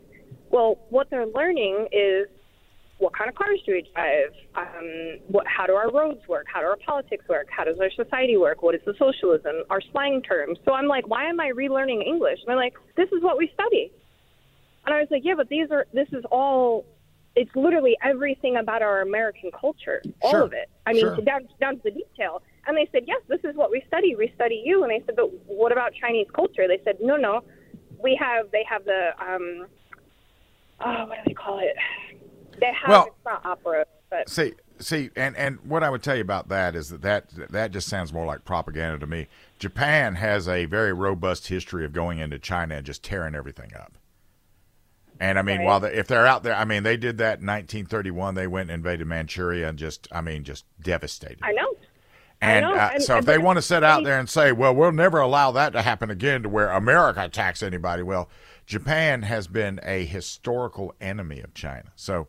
Well, 0.50 0.78
what 0.90 1.10
they're 1.10 1.26
learning 1.26 1.88
is 1.92 2.28
what 2.98 3.12
kind 3.16 3.28
of 3.28 3.34
cars 3.34 3.60
do 3.66 3.72
we 3.72 3.90
drive? 3.92 4.30
Um, 4.54 5.18
what, 5.28 5.46
how 5.46 5.66
do 5.66 5.72
our 5.74 5.90
roads 5.90 6.20
work? 6.28 6.46
How 6.52 6.60
do 6.60 6.66
our 6.66 6.76
politics 6.76 7.24
work? 7.28 7.48
How 7.50 7.64
does 7.64 7.76
our 7.80 7.90
society 7.90 8.36
work? 8.36 8.62
What 8.62 8.74
is 8.74 8.80
the 8.86 8.94
socialism? 8.98 9.64
Our 9.68 9.80
slang 9.92 10.22
terms. 10.22 10.58
So 10.64 10.72
I'm 10.72 10.86
like, 10.86 11.08
why 11.08 11.28
am 11.28 11.40
I 11.40 11.50
relearning 11.50 12.06
English? 12.06 12.38
And 12.40 12.48
they're 12.48 12.56
like, 12.56 12.74
this 12.96 13.08
is 13.08 13.22
what 13.22 13.36
we 13.36 13.50
study. 13.52 13.90
And 14.86 14.94
I 14.94 15.00
was 15.00 15.08
like, 15.10 15.22
yeah, 15.24 15.34
but 15.36 15.48
these 15.48 15.70
are 15.70 15.86
this 15.92 16.08
is 16.12 16.24
all. 16.30 16.84
It's 17.36 17.50
literally 17.56 17.96
everything 18.04 18.56
about 18.58 18.80
our 18.80 19.00
American 19.02 19.50
culture, 19.50 20.00
all 20.20 20.30
Sure. 20.30 20.42
of 20.42 20.52
it. 20.52 20.70
I 20.86 20.92
mean, 20.92 21.00
Sure. 21.00 21.16
down 21.16 21.48
down 21.58 21.76
to 21.78 21.82
the 21.82 21.90
detail. 21.90 22.42
And 22.66 22.76
they 22.76 22.88
said, 22.92 23.02
yes, 23.06 23.20
this 23.28 23.40
is 23.42 23.56
what 23.56 23.72
we 23.72 23.82
study. 23.88 24.14
We 24.14 24.30
study 24.36 24.62
you. 24.64 24.84
And 24.84 24.92
I 24.92 25.00
said, 25.04 25.16
but 25.16 25.30
what 25.46 25.72
about 25.72 25.94
Chinese 26.00 26.28
culture? 26.32 26.68
They 26.68 26.80
said, 26.84 26.98
no, 27.00 27.16
no, 27.16 27.42
we 28.04 28.14
have. 28.20 28.50
They 28.52 28.64
have 28.68 28.84
the. 28.84 29.10
Um, 29.20 29.66
oh, 30.80 31.06
what 31.06 31.16
do 31.16 31.22
they 31.26 31.34
call 31.34 31.58
it? 31.58 31.74
They 32.60 32.66
have. 32.66 32.88
Well- 32.88 33.06
it's 33.06 33.24
not 33.24 33.44
opera, 33.44 33.84
but 34.10 34.28
See, 34.28 34.52
see, 34.78 35.10
and 35.16 35.36
and 35.36 35.58
what 35.64 35.82
I 35.82 35.90
would 35.90 36.02
tell 36.04 36.14
you 36.14 36.22
about 36.22 36.48
that 36.50 36.76
is 36.76 36.90
that 36.90 37.02
that 37.02 37.50
that 37.50 37.70
just 37.72 37.88
sounds 37.88 38.12
more 38.12 38.26
like 38.26 38.44
propaganda 38.44 38.98
to 39.00 39.06
me. 39.08 39.26
Japan 39.58 40.14
has 40.16 40.46
a 40.48 40.66
very 40.66 40.92
robust 40.92 41.48
history 41.48 41.84
of 41.84 41.92
going 41.92 42.18
into 42.20 42.38
China 42.38 42.76
and 42.76 42.86
just 42.86 43.02
tearing 43.02 43.34
everything 43.34 43.72
up. 43.74 43.94
And 45.20 45.38
I 45.38 45.42
mean, 45.42 45.58
Right. 45.58 45.66
while 45.66 45.80
they, 45.80 45.94
if 45.94 46.06
they're 46.08 46.26
out 46.26 46.42
there, 46.42 46.54
I 46.56 46.64
mean, 46.64 46.82
they 46.82 46.96
did 46.96 47.18
that 47.18 47.38
in 47.40 47.46
1931. 47.46 48.34
They 48.34 48.48
went 48.48 48.68
and 48.70 48.74
invaded 48.84 49.06
Manchuria 49.06 49.68
and 49.68 49.78
just, 49.78 50.08
I 50.10 50.20
mean, 50.20 50.42
just 50.42 50.64
devastated. 50.82 51.38
I 51.42 51.52
know. 51.52 51.73
And, 52.44 52.64
uh, 52.66 52.90
and- 52.94 53.02
so 53.02 53.16
if 53.18 53.24
they 53.24 53.38
want 53.38 53.56
to 53.56 53.62
sit 53.62 53.82
out 53.82 54.04
there 54.04 54.18
and 54.18 54.28
say, 54.28 54.52
well, 54.52 54.74
we'll 54.74 54.92
never 54.92 55.18
allow 55.18 55.50
that 55.52 55.72
to 55.72 55.82
happen 55.82 56.10
again 56.10 56.42
to 56.42 56.48
where 56.48 56.70
America 56.70 57.22
attacks 57.24 57.62
anybody, 57.62 58.02
well, 58.02 58.28
Japan 58.66 59.22
has 59.22 59.46
been 59.46 59.80
a 59.82 60.04
historical 60.04 60.94
enemy 61.00 61.40
of 61.40 61.54
China. 61.54 61.92
So 61.96 62.28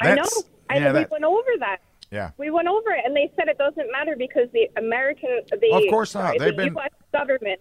I 0.00 0.08
know. 0.10 0.14
that's, 0.16 0.42
And 0.70 0.84
yeah, 0.84 0.92
we 0.92 0.98
that- 1.00 1.10
went 1.10 1.24
over 1.24 1.48
that. 1.60 1.78
yeah. 2.10 2.30
We 2.38 2.50
went 2.50 2.68
over 2.68 2.90
it, 2.90 3.04
and 3.04 3.14
they 3.16 3.30
said 3.36 3.48
it 3.48 3.58
doesn't 3.58 3.90
matter 3.92 4.14
because 4.16 4.48
the 4.52 4.68
American, 4.76 5.40
the 5.50 5.70
Of 5.72 5.82
course 5.90 6.14
not. 6.14 6.22
sorry, 6.26 6.38
They've 6.38 6.56
the 6.56 6.64
been- 6.64 6.74
U.S. 6.74 6.90
government 7.12 7.60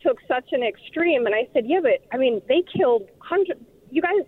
took 0.00 0.18
such 0.28 0.52
an 0.52 0.62
extreme. 0.62 1.26
And 1.26 1.34
I 1.34 1.48
said, 1.52 1.64
yeah, 1.66 1.80
but 1.82 2.00
I 2.12 2.16
mean, 2.18 2.40
they 2.48 2.62
killed 2.76 3.08
hundreds. 3.20 3.60
You 3.90 4.00
guys, 4.02 4.22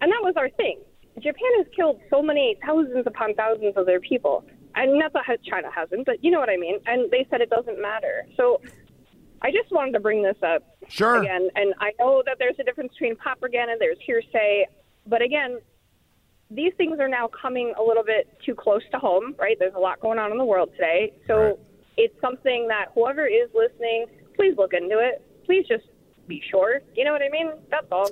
and 0.00 0.12
that 0.12 0.20
was 0.22 0.34
our 0.36 0.48
thing. 0.50 0.78
Japan 1.18 1.50
has 1.56 1.66
killed 1.74 2.00
so 2.10 2.22
many 2.22 2.56
thousands 2.64 3.04
upon 3.06 3.34
thousands 3.34 3.76
of 3.76 3.86
their 3.86 3.98
people, 3.98 4.44
and 4.82 4.98
not 4.98 5.12
that 5.12 5.42
China 5.44 5.68
hasn't, 5.74 6.06
but 6.06 6.22
you 6.24 6.30
know 6.30 6.38
what 6.40 6.48
I 6.48 6.56
mean. 6.56 6.78
And 6.86 7.10
they 7.10 7.26
said 7.30 7.40
it 7.40 7.50
doesn't 7.50 7.80
matter. 7.80 8.26
So 8.36 8.60
I 9.42 9.50
just 9.50 9.70
wanted 9.70 9.92
to 9.92 10.00
bring 10.00 10.22
this 10.22 10.36
up 10.42 10.62
Sure. 10.88 11.20
again. 11.20 11.48
And 11.54 11.74
I 11.80 11.92
know 11.98 12.22
that 12.26 12.36
there's 12.38 12.56
a 12.58 12.64
difference 12.64 12.92
between 12.92 13.16
propaganda, 13.16 13.74
there's 13.78 13.98
hearsay, 14.00 14.66
but 15.06 15.20
again, 15.22 15.58
these 16.50 16.72
things 16.78 16.98
are 16.98 17.08
now 17.08 17.28
coming 17.28 17.74
a 17.78 17.82
little 17.82 18.02
bit 18.04 18.38
too 18.44 18.54
close 18.54 18.82
to 18.92 18.98
home, 18.98 19.34
right? 19.38 19.56
There's 19.58 19.74
a 19.74 19.78
lot 19.78 20.00
going 20.00 20.18
on 20.18 20.32
in 20.32 20.38
the 20.38 20.44
world 20.44 20.70
today. 20.72 21.12
So 21.26 21.34
Right. 21.40 21.56
it's 21.98 22.20
something 22.20 22.68
that 22.68 22.86
whoever 22.94 23.26
is 23.26 23.50
listening, 23.54 24.06
please 24.34 24.56
look 24.56 24.72
into 24.72 24.98
it. 24.98 25.22
Please 25.44 25.66
just 25.68 25.84
be 26.26 26.40
sure. 26.50 26.80
You 26.94 27.04
know 27.04 27.12
what 27.12 27.22
I 27.22 27.28
mean? 27.28 27.50
That's 27.70 27.86
all. 27.92 28.10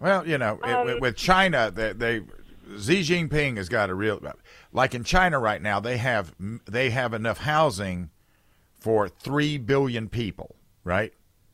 Well, 0.00 0.26
you 0.26 0.38
know, 0.38 0.58
it- 0.64 0.70
Um, 0.74 1.00
with 1.00 1.16
China, 1.16 1.70
they, 1.74 1.92
they 1.92 2.20
Xi 2.78 3.02
Jinping 3.02 3.56
has 3.56 3.68
got 3.68 3.90
a 3.90 3.94
real 3.94 4.20
like 4.72 4.94
in 4.94 5.04
China 5.04 5.38
right 5.38 5.60
now. 5.60 5.80
They 5.80 5.96
have 5.96 6.34
they 6.66 6.90
have 6.90 7.14
enough 7.14 7.38
housing 7.38 8.10
for 8.78 9.08
three 9.08 9.58
billion 9.58 10.08
people, 10.08 10.56
right? 10.84 11.12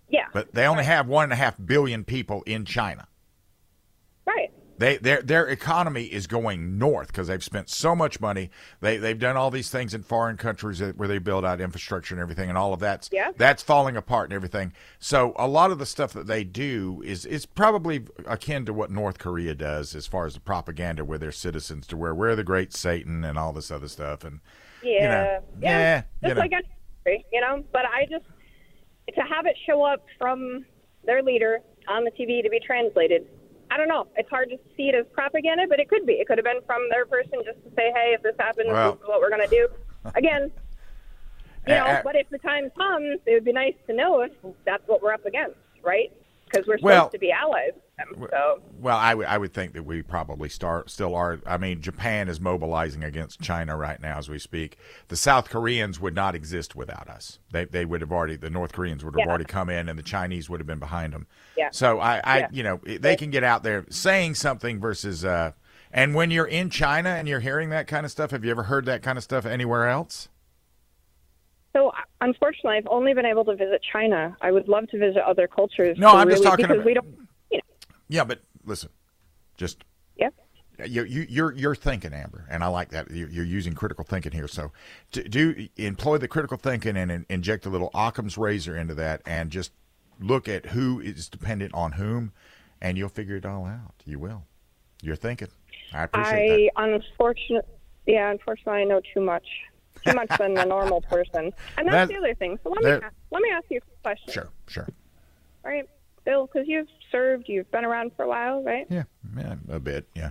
Yeah. 0.09 0.27
But 0.33 0.53
they 0.55 0.67
only 0.67 0.85
have 0.85 1.09
one 1.09 1.25
and 1.25 1.33
a 1.33 1.37
half 1.37 1.57
billion 1.65 2.05
people 2.05 2.43
in 2.47 2.65
China. 2.65 3.09
They 4.79 4.97
their 4.99 5.23
their 5.23 5.47
economy 5.49 6.05
is 6.05 6.27
going 6.27 6.79
north 6.79 7.09
because 7.09 7.29
they've 7.29 7.43
spent 7.43 7.69
so 7.71 7.95
much 7.97 8.21
money. 8.21 8.51
They 8.81 8.97
they've 8.99 9.19
done 9.19 9.37
all 9.37 9.51
these 9.51 9.71
things 9.71 9.95
in 9.95 10.03
foreign 10.03 10.37
countries 10.37 10.81
where 10.81 11.09
they 11.09 11.19
build 11.19 11.45
out 11.45 11.61
infrastructure 11.61 12.15
and 12.15 12.21
everything, 12.21 12.49
and 12.49 12.59
all 12.59 12.73
of 12.75 12.81
that's 12.81 13.09
Yeah. 13.13 13.33
that's 13.37 13.63
falling 13.63 13.97
apart 13.97 14.27
and 14.31 14.35
everything. 14.35 14.73
So 14.99 15.35
a 15.37 15.49
lot 15.49 15.71
of 15.71 15.79
the 15.79 15.87
stuff 15.87 16.13
that 16.13 16.27
they 16.27 16.45
do 16.45 17.03
is 17.05 17.25
is 17.25 17.47
probably 17.47 18.05
akin 18.27 18.67
to 18.67 18.73
what 18.73 18.91
North 18.91 19.19
Korea 19.19 19.55
does 19.55 19.95
as 19.95 20.07
far 20.07 20.27
as 20.27 20.35
the 20.35 20.41
propaganda 20.41 21.05
with 21.05 21.21
their 21.21 21.33
citizens, 21.33 21.87
to 21.89 21.97
where 21.97 22.15
we're 22.15 22.37
the 22.37 22.45
great 22.45 22.73
Satan 22.75 23.25
and 23.25 23.39
all 23.39 23.53
this 23.53 23.71
other 23.71 23.89
stuff. 23.89 24.25
And 24.25 24.41
Yeah. 24.83 25.09
know, 25.09 25.43
yeah. 25.61 25.79
yeah, 25.79 25.97
you 26.23 26.29
Just 26.29 26.35
know. 26.37 26.41
like 26.43 26.51
country, 26.51 27.25
you 27.33 27.41
know. 27.41 27.65
But 27.73 27.87
I 27.87 28.07
just 28.11 28.25
to 29.15 29.21
have 29.23 29.47
it 29.47 29.57
show 29.67 29.83
up 29.85 30.05
from 30.19 30.67
their 31.05 31.23
leader 31.23 31.61
on 31.89 32.05
the 32.05 32.11
TV 32.11 32.43
to 32.43 32.51
be 32.51 32.59
translated. 32.61 33.27
I 33.71 33.77
don't 33.77 33.89
know. 33.89 34.07
It's 34.17 34.31
hard 34.31 34.51
to 34.51 34.59
see 34.77 34.89
it 34.89 34.95
as 34.95 35.07
propaganda, 35.13 35.65
but 35.69 35.81
it 35.81 35.89
could 35.89 36.07
be. 36.07 36.15
It 36.15 36.27
could 36.29 36.39
have 36.39 36.45
been 36.45 36.61
from 36.67 36.89
their 36.91 37.05
person 37.07 37.43
just 37.45 37.63
to 37.65 37.71
say, 37.75 37.91
"Hey, 37.95 38.13
if 38.15 38.23
this 38.23 38.35
happens, 38.39 38.69
Well- 38.71 38.93
this 38.93 39.03
is 39.03 39.09
what 39.09 39.21
we're 39.21 39.31
going 39.31 39.49
to 39.49 39.55
do." 39.55 39.69
Again, 40.15 40.53
you 41.67 41.75
know. 41.75 41.85
Uh, 41.85 41.89
uh, 41.89 42.03
but 42.05 42.15
if 42.17 42.29
the 42.31 42.39
time 42.39 42.71
comes, 42.71 43.19
it 43.27 43.35
would 43.35 43.45
be 43.45 43.53
nice 43.53 43.75
to 43.89 43.93
know 43.93 44.21
if 44.23 44.33
that's 44.65 44.87
what 44.87 45.03
we're 45.03 45.13
up 45.13 45.27
against, 45.27 45.57
right? 45.83 46.13
Because 46.45 46.67
we're 46.67 46.79
supposed 46.79 46.85
Well- 46.85 47.11
to 47.11 47.19
be 47.19 47.33
allies 47.33 47.73
them. 47.97 48.27
So 48.31 48.61
Well, 48.79 48.97
I 48.97 49.15
would 49.15 49.27
I 49.27 49.39
would 49.39 49.53
think 49.53 49.73
that 49.73 49.85
we 49.85 50.03
probably 50.03 50.49
start 50.49 50.91
still 50.91 51.15
are. 51.15 51.41
I 51.47 51.57
mean, 51.59 51.81
Japan 51.81 52.29
is 52.29 52.41
mobilizing 52.41 53.03
against 53.03 53.41
China 53.41 53.77
right 53.77 54.01
now 54.01 54.19
as 54.19 54.29
we 54.29 54.39
speak. 54.39 54.77
The 55.09 55.17
South 55.17 55.49
Koreans 55.49 56.01
would 56.01 56.15
not 56.15 56.35
exist 56.35 56.77
without 56.77 57.09
us. 57.09 57.39
They 57.51 57.65
they 57.65 57.85
would 57.85 58.01
have 58.01 58.13
already 58.13 58.37
the 58.37 58.51
North 58.51 58.73
Koreans 58.73 59.05
would 59.05 59.15
have 59.15 59.21
Yeah. 59.27 59.29
already 59.29 59.45
come 59.45 59.71
in, 59.71 59.89
and 59.89 59.99
the 59.99 60.03
Chinese 60.03 60.51
would 60.51 60.61
have 60.61 60.67
been 60.67 60.79
behind 60.79 61.13
them. 61.13 61.27
Yeah. 61.57 61.71
So 61.73 62.01
I, 62.01 62.21
I 62.23 62.39
Yeah. 62.41 62.49
you 62.53 62.63
know 62.63 62.81
they 62.85 63.17
can 63.17 63.31
get 63.31 63.45
out 63.45 63.63
there 63.63 63.85
saying 63.91 64.35
something 64.35 64.81
versus. 64.81 65.25
uh 65.25 65.53
And 65.93 66.15
when 66.15 66.31
you're 66.31 66.47
in 66.49 66.69
China 66.69 67.11
and 67.11 67.27
you're 67.29 67.41
hearing 67.41 67.71
that 67.71 67.87
kind 67.87 68.05
of 68.05 68.11
stuff, 68.13 68.31
have 68.33 68.45
you 68.45 68.51
ever 68.51 68.65
heard 68.65 68.85
that 68.87 69.03
kind 69.03 69.17
of 69.17 69.25
stuff 69.25 69.47
anywhere 69.47 69.89
else? 69.89 70.29
So 71.75 71.93
unfortunately, 72.21 72.77
I've 72.79 72.87
only 72.89 73.13
been 73.15 73.27
able 73.27 73.45
to 73.45 73.55
visit 73.55 73.83
China. 73.93 74.35
I 74.41 74.51
would 74.51 74.67
love 74.67 74.89
to 74.89 74.99
visit 74.99 75.23
other 75.23 75.47
cultures. 75.47 75.97
No, 75.99 76.09
I'm 76.09 76.29
just 76.29 76.43
talking 76.43 76.65
because 76.65 76.77
about- 76.79 76.87
we 76.87 76.95
don't. 76.95 77.26
Yeah, 78.09 78.25
but 78.25 78.41
listen, 78.65 78.91
just 79.57 79.85
yeah. 80.17 80.29
you, 80.85 81.05
you, 81.05 81.27
you're 81.29 81.53
you're 81.53 81.75
thinking, 81.75 82.13
Amber, 82.13 82.47
and 82.51 82.63
I 82.63 82.69
like 82.69 82.91
that. 82.91 83.11
You're, 83.11 83.29
you're 83.29 83.45
using 83.45 83.75
critical 83.75 84.05
thinking 84.05 84.33
here. 84.33 84.49
So, 84.49 84.73
do, 85.11 85.69
employ 85.77 86.19
the 86.19 86.29
critical 86.29 86.57
thinking 86.57 86.97
and, 86.97 87.11
in- 87.11 87.27
inject 87.29 87.67
a 87.67 87.69
little 87.71 87.91
Occam's 87.95 88.39
razor 88.39 88.77
into 88.77 88.95
that, 88.95 89.23
and 89.27 89.51
just 89.51 89.73
look 90.21 90.49
at 90.49 90.67
who 90.67 91.01
is 91.01 91.29
dependent 91.29 91.75
on 91.75 91.93
whom, 91.93 92.33
and 92.81 92.97
you'll 92.97 93.09
figure 93.09 93.37
it 93.37 93.45
all 93.47 93.65
out. 93.67 93.95
You 94.05 94.19
will. 94.19 94.45
You're 95.03 95.17
thinking. 95.17 95.49
I 95.93 96.05
appreciate 96.05 96.67
it. 96.67 96.73
I 96.77 96.89
unfortunately, 96.89 97.71
yeah, 98.07 98.31
unfortunately, 98.31 98.83
I 98.83 98.85
know 98.85 99.01
too 99.15 99.21
much, 99.21 99.47
too 100.05 100.15
much 100.15 100.31
than 100.39 100.55
the 100.55 100.65
normal 100.65 101.01
person, 101.03 101.53
and 101.77 101.89
that's 101.89 101.93
That- 101.93 102.09
the 102.09 102.17
other 102.19 102.35
thing. 102.35 102.59
So 102.63 102.71
let 102.71 102.83
that- 102.83 103.03
me 103.03 103.09
let 103.31 103.43
me 103.43 103.51
ask 103.51 103.65
you 103.71 103.79
a 103.79 104.03
question. 104.03 104.33
Sure, 104.33 104.49
sure. 104.69 104.89
All 105.65 105.71
right, 105.73 105.89
Bill, 106.25 106.47
because 106.47 106.69
you've 106.69 106.89
served, 107.17 107.45
you've 107.49 107.71
been 107.71 107.85
around 107.85 108.13
for 108.17 108.25
a 108.25 108.29
while, 108.29 108.63
right? 108.63 108.87
Yeah, 108.91 109.05
yeah, 109.37 109.55
a 109.71 109.81
bit. 109.81 110.07
Yeah. 110.15 110.31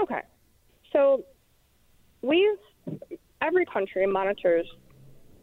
Okay. 0.00 0.22
So 0.92 1.24
we've 2.22 2.58
every 3.42 3.66
country 3.66 4.06
monitors 4.06 4.66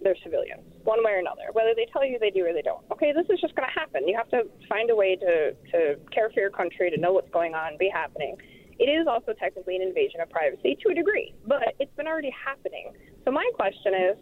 their 0.02 0.16
civilians 0.24 0.62
one 0.84 1.04
way 1.04 1.12
or 1.12 1.20
another, 1.20 1.50
whether 1.54 1.74
they 1.76 1.88
tell 1.92 2.06
you 2.06 2.20
they 2.20 2.30
do 2.30 2.46
or 2.46 2.54
they 2.54 2.62
don't. 2.62 2.86
Okay, 2.92 3.12
this 3.12 3.26
is 3.34 3.42
just 3.42 3.56
going 3.56 3.68
to 3.68 3.80
happen. 3.80 4.08
You 4.08 4.16
have 4.16 4.30
to 4.30 4.44
find 4.70 4.90
a 4.92 4.96
way 4.96 5.16
to, 5.16 5.54
to 5.72 6.00
care 6.14 6.30
for 6.30 6.40
your 6.40 6.52
country, 6.52 6.92
to 6.92 6.98
know 6.98 7.14
what's 7.14 7.32
going 7.32 7.56
on, 7.56 7.78
be 7.80 7.90
happening. 7.92 8.38
It 8.80 8.86
is 8.86 9.08
also 9.08 9.34
technically 9.34 9.76
an 9.76 9.82
invasion 9.82 10.22
of 10.22 10.30
privacy 10.30 10.78
to 10.86 10.92
a 10.92 10.94
degree, 10.94 11.34
but 11.48 11.74
it's 11.80 11.94
been 11.96 12.08
already 12.08 12.30
happening. 12.30 12.94
So 13.26 13.32
my 13.32 13.50
question 13.56 13.94
is, 13.96 14.18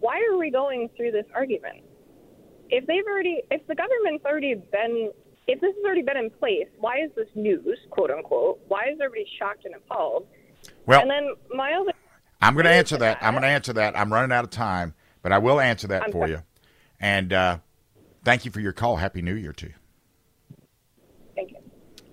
why 0.00 0.20
are 0.28 0.36
we 0.36 0.50
going 0.50 0.90
through 0.96 1.12
this 1.12 1.26
argument? 1.32 1.84
If 2.74 2.88
they've 2.88 3.06
already, 3.06 3.40
if 3.52 3.64
the 3.68 3.76
government's 3.76 4.24
already 4.24 4.54
been, 4.54 5.12
if 5.46 5.60
this 5.60 5.72
has 5.76 5.84
already 5.84 6.02
been 6.02 6.16
in 6.16 6.28
place, 6.28 6.66
why 6.80 6.98
is 6.98 7.10
this 7.14 7.28
news, 7.36 7.78
quote 7.90 8.10
unquote? 8.10 8.60
Why 8.66 8.86
is 8.88 8.98
everybody 9.00 9.30
shocked 9.38 9.64
and 9.64 9.76
appalled? 9.76 10.26
Well, 10.84 11.00
and 11.00 11.08
then 11.08 11.34
my 11.54 11.72
other, 11.74 11.92
I'm 12.42 12.54
going 12.54 12.64
to 12.64 12.70
answer 12.70 12.96
answer 12.96 12.98
that. 12.98 13.18
I'm 13.22 13.32
going 13.34 13.42
to 13.42 13.48
answer 13.48 13.72
that. 13.74 13.96
I'm 13.96 14.12
running 14.12 14.32
out 14.32 14.42
of 14.42 14.50
time, 14.50 14.94
but 15.22 15.30
I 15.30 15.38
will 15.38 15.60
answer 15.60 15.86
that 15.86 16.02
I'm 16.02 16.10
for 16.10 16.26
sorry. 16.26 16.30
you. 16.32 16.42
And 16.98 17.32
uh, 17.32 17.58
thank 18.24 18.44
you 18.44 18.50
for 18.50 18.58
your 18.58 18.72
call. 18.72 18.96
Happy 18.96 19.22
New 19.22 19.34
Year 19.34 19.52
to 19.52 19.66
you. 19.66 19.74
thank 21.36 21.52
you. 21.52 21.58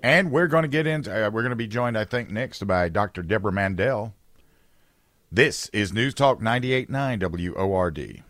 And 0.03 0.31
we're 0.31 0.47
going 0.47 0.61
to 0.61 0.67
get 0.67 0.85
into, 0.85 1.09
uh, 1.09 1.31
we're 1.31 1.41
going 1.41 1.49
to 1.49 1.55
be 1.55 1.65
joined, 1.65 1.97
I 1.97 2.05
think, 2.05 2.29
next 2.29 2.67
by 2.67 2.87
Dr. 2.87 3.23
Deborah 3.23 3.51
Mandel. 3.51 4.13
This 5.31 5.69
is 5.69 5.91
News 5.91 6.13
Talk 6.13 6.39
98.9 6.39 7.55
WORD. 7.55 8.23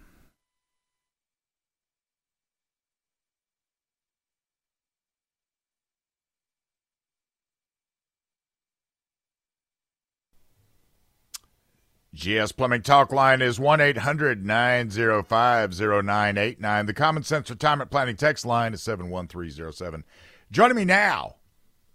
GS 12.21 12.51
Plumbing 12.51 12.84
Talk 12.84 13.12
line 13.12 13.41
is 13.41 13.60
1 13.60 13.81
800 13.81 14.45
905 14.45 15.71
0989. 15.79 16.86
The 16.86 16.93
Common 16.93 17.23
Sense 17.23 17.49
Retirement 17.49 17.89
Planning 17.89 18.15
text 18.15 18.45
line 18.45 18.75
is 18.75 18.84
71307. 18.84 20.03
Joining 20.51 20.77
me 20.77 20.86
now 20.86 21.38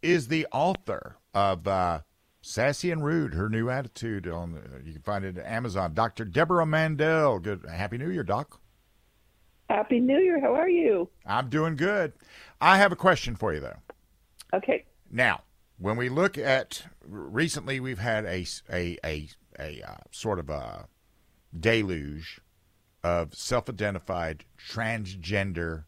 is 0.03 0.27
the 0.27 0.45
author 0.51 1.19
of 1.33 1.69
uh, 1.69 2.01
Sassy 2.41 2.91
and 2.91 3.05
Rude, 3.05 3.35
her 3.35 3.49
new 3.49 3.71
attitude. 3.71 4.27
On 4.27 4.51
the, 4.51 4.63
You 4.85 4.95
can 4.95 5.03
find 5.03 5.25
it 5.25 5.39
at 5.39 5.47
Amazon. 5.47 5.95
Dr. 5.95 6.25
Deborah 6.25 6.67
Mandel. 6.67 7.39
Good. 7.39 7.65
Happy 7.71 7.97
New 7.97 8.11
Year, 8.11 8.25
Doc. 8.25 8.61
Happy 9.71 10.01
New 10.01 10.19
Year. 10.19 10.41
How 10.41 10.57
are 10.57 10.69
you? 10.69 11.09
I'm 11.25 11.49
doing 11.49 11.77
good. 11.77 12.15
I 12.61 12.79
have 12.79 12.91
a 12.91 12.97
question 12.97 13.37
for 13.37 13.55
you, 13.55 13.61
though. 13.61 13.79
Okay. 14.53 14.87
Now, 15.09 15.45
when 15.79 15.97
we 15.97 16.09
look 16.09 16.37
at 16.37 16.85
recently, 17.07 17.79
we've 17.79 18.01
had 18.01 18.25
a, 18.25 18.45
a, 18.73 18.99
a 19.05 19.29
a 19.59 19.83
uh, 19.83 19.97
sort 20.11 20.39
of 20.39 20.51
a 20.51 20.89
deluge 21.59 22.41
of 23.03 23.35
self-identified 23.35 24.45
transgender 24.59 25.85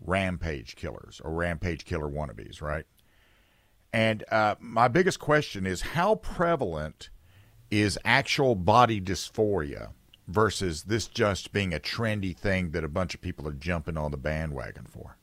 rampage 0.00 0.76
killers 0.76 1.20
or 1.24 1.32
rampage 1.32 1.84
killer 1.84 2.08
wannabes, 2.08 2.60
right? 2.60 2.84
And 3.92 4.24
uh, 4.30 4.56
my 4.60 4.88
biggest 4.88 5.20
question 5.20 5.66
is 5.66 5.80
how 5.80 6.16
prevalent 6.16 7.10
is 7.70 7.98
actual 8.04 8.54
body 8.54 9.00
dysphoria 9.00 9.92
versus 10.28 10.84
this 10.84 11.06
just 11.06 11.52
being 11.52 11.72
a 11.72 11.78
trendy 11.78 12.36
thing 12.36 12.72
that 12.72 12.84
a 12.84 12.88
bunch 12.88 13.14
of 13.14 13.20
people 13.20 13.46
are 13.48 13.52
jumping 13.52 13.96
on 13.96 14.10
the 14.10 14.16
bandwagon 14.16 14.84
for? 14.84 15.16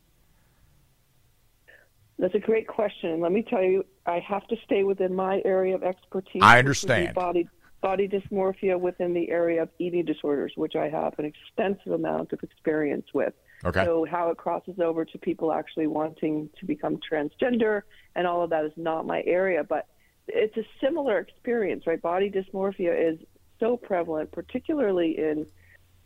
That's 2.19 2.35
a 2.35 2.39
great 2.39 2.67
question. 2.67 3.19
Let 3.19 3.31
me 3.31 3.43
tell 3.43 3.63
you, 3.63 3.85
I 4.05 4.19
have 4.19 4.47
to 4.47 4.55
stay 4.63 4.83
within 4.83 5.13
my 5.13 5.41
area 5.43 5.75
of 5.75 5.83
expertise. 5.83 6.41
I 6.41 6.59
understand. 6.59 7.15
Body 7.15 7.49
body 7.83 8.07
dysmorphia 8.07 8.79
within 8.79 9.13
the 9.13 9.29
area 9.29 9.61
of 9.61 9.69
eating 9.77 10.05
disorders, 10.05 10.53
which 10.55 10.75
I 10.75 10.87
have 10.87 11.19
an 11.19 11.25
extensive 11.25 11.91
amount 11.91 12.31
of 12.31 12.41
experience 12.41 13.07
with. 13.13 13.33
Okay. 13.65 13.83
So 13.83 14.05
how 14.09 14.29
it 14.29 14.37
crosses 14.37 14.79
over 14.79 15.03
to 15.03 15.17
people 15.19 15.51
actually 15.51 15.87
wanting 15.87 16.49
to 16.59 16.65
become 16.65 16.97
transgender 16.97 17.81
and 18.15 18.25
all 18.25 18.41
of 18.41 18.49
that 18.51 18.63
is 18.65 18.71
not 18.77 19.05
my 19.05 19.21
area, 19.27 19.63
but 19.65 19.87
it's 20.29 20.55
a 20.55 20.63
similar 20.81 21.19
experience, 21.19 21.85
right? 21.85 22.01
Body 22.01 22.31
dysmorphia 22.31 23.13
is 23.13 23.19
so 23.59 23.75
prevalent, 23.75 24.31
particularly 24.31 25.17
in 25.17 25.45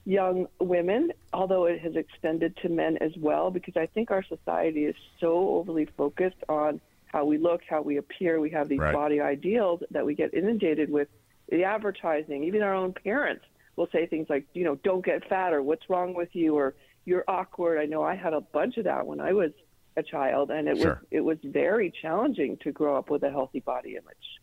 young 0.06 0.48
women, 0.60 1.12
although 1.32 1.66
it 1.66 1.80
has 1.82 1.96
extended 1.96 2.58
to 2.63 2.70
men 2.70 2.98
as 3.02 3.12
well, 3.18 3.52
because 3.52 3.78
I 3.78 3.86
think 3.86 4.10
our 4.10 4.24
society 4.24 4.86
is 4.86 4.96
so 5.20 5.50
overly 5.58 5.86
focused 5.96 6.44
on 6.50 6.82
how 7.06 7.26
we 7.26 7.38
look, 7.38 7.62
how 7.70 7.82
we 7.84 7.98
appear. 7.98 8.40
We 8.40 8.50
have 8.52 8.68
these 8.68 8.80
right. 8.80 8.94
body 8.94 9.22
ideals 9.22 9.82
that 9.92 10.06
we 10.06 10.16
get 10.16 10.34
inundated 10.34 10.90
with 10.90 11.08
the 11.50 11.64
advertising, 11.64 12.44
even 12.44 12.62
our 12.62 12.74
own 12.74 12.94
parents 12.94 13.46
will 13.76 13.88
say 13.92 14.08
things 14.08 14.28
like, 14.30 14.46
you 14.54 14.64
know, 14.64 14.76
don't 14.84 15.06
get 15.06 15.28
fat 15.30 15.54
or 15.54 15.62
what's 15.62 15.90
wrong 15.90 16.14
with 16.14 16.30
you 16.34 16.56
or 16.56 16.76
you're 17.06 17.24
awkward. 17.28 17.80
I 17.80 17.86
know 17.86 18.04
I 18.04 18.16
had 18.16 18.34
a 18.34 18.42
bunch 18.42 18.78
of 18.78 18.84
that 18.84 19.06
when 19.06 19.20
I 19.20 19.34
was 19.34 19.52
a 19.96 20.04
child 20.04 20.52
and 20.52 20.68
it 20.68 20.78
sure. 20.78 20.88
was 20.88 20.98
it 21.12 21.22
was 21.22 21.38
very 21.44 21.92
challenging 22.02 22.58
to 22.64 22.72
grow 22.72 22.98
up 22.98 23.10
with 23.10 23.24
a 23.24 23.32
healthy 23.32 23.60
body 23.60 23.92
image. 23.92 24.42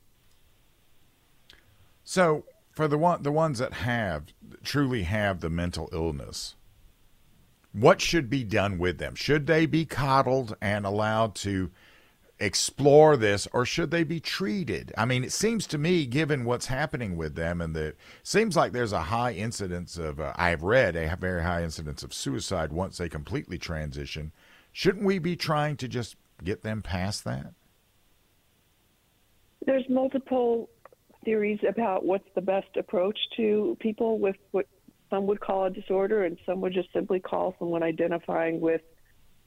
So, 2.03 2.45
for 2.73 2.89
the 2.89 2.99
one 2.99 3.23
the 3.23 3.33
ones 3.33 3.59
that 3.61 3.73
have 3.73 4.25
truly 4.63 5.05
have 5.05 5.41
the 5.41 5.51
mental 5.51 5.89
illness, 5.93 6.57
what 7.73 8.01
should 8.01 8.29
be 8.29 8.45
done 8.45 8.79
with 8.79 8.99
them? 8.99 9.15
Should 9.15 9.47
they 9.47 9.67
be 9.67 9.85
coddled 9.85 10.57
and 10.61 10.85
allowed 10.85 11.35
to 11.37 11.71
explore 12.41 13.17
this 13.17 13.47
or 13.53 13.65
should 13.65 13.91
they 13.91 14.05
be 14.05 14.21
treated? 14.21 14.93
I 14.97 15.05
mean, 15.05 15.25
it 15.25 15.33
seems 15.33 15.67
to 15.69 15.79
me, 15.79 16.07
given 16.07 16.45
what's 16.45 16.67
happening 16.67 17.17
with 17.17 17.35
them, 17.35 17.61
and 17.61 17.75
the 17.75 17.95
seems 18.23 18.57
like 18.57 18.73
there's 18.73 18.93
a 18.93 19.03
high 19.03 19.33
incidence 19.33 19.97
of, 19.97 20.21
uh, 20.21 20.33
I've 20.37 20.63
read 20.63 20.97
a 20.97 21.17
very 21.17 21.43
high 21.43 21.63
incidence 21.63 22.03
of 22.03 22.13
suicide 22.13 22.73
once 22.73 22.99
they 22.99 23.09
completely 23.09 23.59
transition. 23.59 24.33
Shouldn't 24.73 25.05
we 25.05 25.19
be 25.19 25.37
trying 25.37 25.77
to 25.79 25.89
just 25.89 26.17
get 26.43 26.63
them 26.63 26.83
past 26.83 27.25
that? 27.25 27.55
There's 29.65 29.89
multiple 29.89 30.69
theories 31.25 31.61
about 31.67 32.05
what's 32.05 32.29
the 32.35 32.43
best 32.43 32.77
approach 32.77 33.19
to 33.37 33.77
people 33.81 34.19
with 34.19 34.37
what 34.51 34.67
some 35.09 35.27
would 35.27 35.41
call 35.41 35.67
a 35.67 35.71
disorder 35.71 36.25
and 36.25 36.37
some 36.45 36.61
would 36.61 36.75
just 36.75 36.93
simply 36.93 37.21
call 37.21 37.55
someone 37.59 37.83
identifying 37.83 38.61
with 38.61 38.83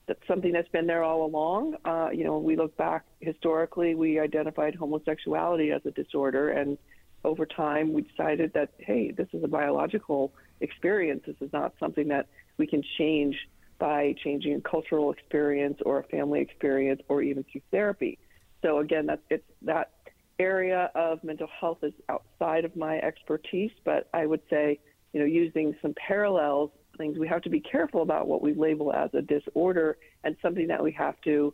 that's 0.08 0.26
something 0.28 0.54
that's 0.54 0.70
been 0.70 0.88
there 0.88 1.04
all 1.04 1.26
along. 1.26 1.76
Uh, 1.86 2.10
you 2.14 2.24
know, 2.24 2.38
we 2.38 2.56
look 2.56 2.76
back 2.78 3.04
historically, 3.20 3.94
we 3.94 4.20
identified 4.20 4.74
homosexuality 4.76 5.72
as 5.72 5.82
a 5.86 5.92
disorder, 5.92 6.50
and 6.50 6.78
over 7.24 7.46
time, 7.46 7.94
we 7.94 8.04
decided 8.04 8.54
that 8.54 8.70
hey, 8.78 9.12
this 9.12 9.28
is 9.34 9.44
a 9.44 9.48
biological 9.48 10.34
experience. 10.62 11.24
This 11.26 11.36
is 11.42 11.52
not 11.52 11.74
something 11.80 12.08
that 12.08 12.28
we 12.58 12.68
can 12.68 12.84
change 12.98 13.36
by 13.80 14.16
changing 14.24 14.56
a 14.56 14.62
cultural 14.62 15.12
experience 15.12 15.80
or 15.86 16.00
a 16.00 16.04
family 16.04 16.42
experience 16.42 17.02
or 17.10 17.22
even 17.22 17.44
through 17.52 17.62
therapy. 17.70 18.18
So 18.64 18.80
again, 18.80 19.06
that 19.08 19.20
it's 19.30 19.44
that 19.64 19.92
area 20.40 20.92
of 20.96 21.24
mental 21.24 21.48
health 21.60 21.80
is 21.84 21.94
outside 22.10 22.66
of 22.66 22.76
my 22.76 22.98
expertise, 23.00 23.72
but 23.84 24.08
I 24.14 24.26
would 24.26 24.42
say, 24.50 24.80
you 25.14 25.20
know, 25.20 25.26
using 25.26 25.76
some 25.82 25.94
parallels 25.96 26.72
things. 26.98 27.18
We 27.18 27.28
have 27.28 27.42
to 27.44 27.50
be 27.50 27.60
careful 27.60 28.02
about 28.02 28.28
what 28.28 28.42
we 28.42 28.54
label 28.54 28.94
as 28.94 29.10
a 29.14 29.22
disorder 29.22 29.98
and 30.24 30.36
something 30.42 30.68
that 30.68 30.84
we 30.84 30.92
have 30.94 31.20
to 31.22 31.54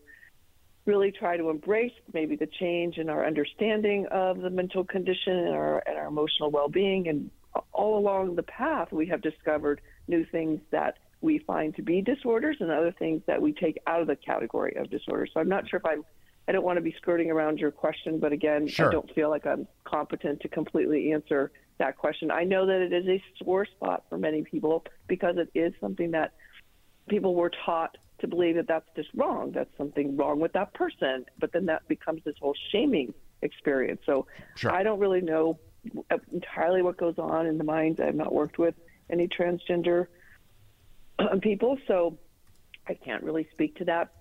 really 0.86 1.12
try 1.12 1.38
to 1.38 1.50
embrace 1.50 1.94
maybe 2.14 2.36
the 2.36 2.48
change 2.60 2.98
in 2.98 3.10
our 3.10 3.26
understanding 3.26 4.06
of 4.12 4.42
the 4.42 4.50
mental 4.50 4.84
condition 4.84 5.34
and 5.34 5.50
our, 5.50 5.84
and 5.88 5.98
our 5.98 6.08
emotional 6.08 6.52
well-being 6.52 7.08
and 7.08 7.30
all 7.72 7.98
along 7.98 8.36
the 8.36 8.44
path 8.44 8.92
we 8.92 9.08
have 9.08 9.22
discovered 9.22 9.80
new 10.08 10.26
things 10.26 10.60
that 10.72 10.98
we 11.22 11.40
find 11.40 11.74
to 11.76 11.82
be 11.82 12.02
disorders 12.02 12.58
and 12.60 12.70
other 12.70 12.94
things 13.00 13.22
that 13.28 13.42
we 13.42 13.54
take 13.54 13.78
out 13.88 14.02
of 14.02 14.08
the 14.08 14.16
category 14.16 14.76
of 14.76 14.90
disorders. 14.90 15.32
So 15.34 15.40
I'm 15.40 15.48
not 15.48 15.70
sure 15.70 15.78
if 15.78 15.86
I'm 15.86 16.04
I 16.48 16.52
don't 16.52 16.64
want 16.64 16.78
to 16.78 16.82
be 16.82 16.94
skirting 16.98 17.32
around 17.32 17.60
your 17.60 17.72
question, 17.72 18.20
but 18.20 18.32
again, 18.34 18.68
sure. 18.68 18.90
I 18.90 18.92
don't 18.92 19.10
feel 19.14 19.30
like 19.30 19.46
I'm 19.46 19.68
competent 19.86 20.42
to 20.42 20.50
completely 20.50 21.14
answer 21.14 21.52
that 21.78 21.98
question. 21.98 22.32
I 22.32 22.44
know 22.44 22.66
that 22.66 22.82
it 22.82 22.94
is 22.94 23.08
a 23.08 23.24
sore 23.42 23.66
spot 23.66 24.04
for 24.10 24.18
many 24.18 24.44
people 24.44 24.86
because 25.08 25.38
it 25.38 25.50
is 25.58 25.74
something 25.80 26.12
that 26.12 26.34
people 27.08 27.36
were 27.36 27.52
taught 27.66 27.98
to 28.20 28.28
believe 28.28 28.56
that 28.56 28.68
that's 28.68 28.88
just 28.96 29.10
wrong. 29.16 29.52
That's 29.52 29.76
something 29.78 30.16
wrong 30.18 30.40
with 30.40 30.54
that 30.54 30.74
person. 30.74 31.26
But 31.40 31.52
then 31.54 31.66
that 31.68 31.88
becomes 31.88 32.24
this 32.24 32.36
whole 32.42 32.56
shaming 32.72 33.14
experience. 33.42 34.02
So 34.06 34.28
sure. 34.56 34.72
I 34.72 34.84
don't 34.84 35.00
really 35.00 35.22
know 35.22 35.60
entirely 36.32 36.82
what 36.82 36.98
goes 36.98 37.16
on 37.18 37.46
in 37.46 37.58
the 37.58 37.64
minds. 37.64 38.00
I've 38.00 38.16
not 38.16 38.34
worked 38.34 38.58
with 38.58 38.76
any 39.10 39.28
transgender 39.28 40.08
people, 41.42 41.78
so 41.88 42.18
I 42.88 42.94
can't 42.94 43.24
really 43.24 43.48
speak 43.52 43.76
to 43.78 43.86
that. 43.86 44.12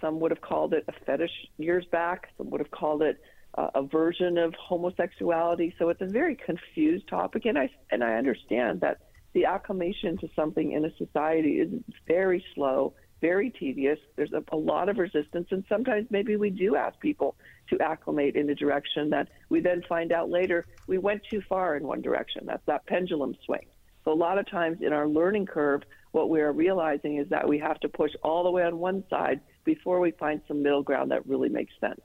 Some 0.00 0.20
would 0.20 0.30
have 0.30 0.40
called 0.40 0.74
it 0.74 0.84
a 0.88 0.92
fetish 1.04 1.30
years 1.58 1.84
back. 1.90 2.28
Some 2.36 2.50
would 2.50 2.60
have 2.60 2.70
called 2.70 3.02
it 3.02 3.20
uh, 3.56 3.70
a 3.74 3.82
version 3.82 4.38
of 4.38 4.54
homosexuality. 4.54 5.74
So 5.78 5.88
it's 5.88 6.00
a 6.00 6.06
very 6.06 6.36
confused 6.36 7.08
topic, 7.08 7.46
and 7.46 7.58
I 7.58 7.70
and 7.90 8.02
I 8.02 8.14
understand 8.14 8.80
that 8.80 8.98
the 9.32 9.46
acclimation 9.46 10.16
to 10.18 10.28
something 10.34 10.72
in 10.72 10.84
a 10.84 10.96
society 10.96 11.60
is 11.60 11.68
very 12.06 12.44
slow, 12.54 12.94
very 13.20 13.50
tedious. 13.50 13.98
There's 14.16 14.32
a, 14.32 14.42
a 14.52 14.56
lot 14.56 14.88
of 14.88 14.98
resistance, 14.98 15.48
and 15.50 15.64
sometimes 15.68 16.06
maybe 16.10 16.36
we 16.36 16.50
do 16.50 16.76
ask 16.76 16.98
people 17.00 17.36
to 17.70 17.80
acclimate 17.80 18.36
in 18.36 18.48
a 18.50 18.54
direction 18.54 19.10
that 19.10 19.28
we 19.48 19.60
then 19.60 19.82
find 19.88 20.12
out 20.12 20.30
later 20.30 20.66
we 20.86 20.98
went 20.98 21.22
too 21.30 21.42
far 21.48 21.76
in 21.76 21.84
one 21.84 22.02
direction. 22.02 22.44
That's 22.46 22.64
that 22.66 22.86
pendulum 22.86 23.34
swing. 23.44 23.66
So 24.04 24.12
a 24.12 24.14
lot 24.14 24.38
of 24.38 24.48
times 24.50 24.78
in 24.82 24.92
our 24.92 25.08
learning 25.08 25.46
curve, 25.46 25.82
what 26.12 26.28
we 26.28 26.40
are 26.40 26.52
realizing 26.52 27.16
is 27.16 27.28
that 27.30 27.48
we 27.48 27.58
have 27.58 27.80
to 27.80 27.88
push 27.88 28.10
all 28.22 28.44
the 28.44 28.50
way 28.50 28.62
on 28.62 28.78
one 28.78 29.02
side 29.08 29.40
before 29.64 30.00
we 30.00 30.10
find 30.12 30.40
some 30.46 30.62
middle 30.62 30.82
ground 30.82 31.10
that 31.10 31.26
really 31.26 31.48
makes 31.48 31.72
sense. 31.80 32.00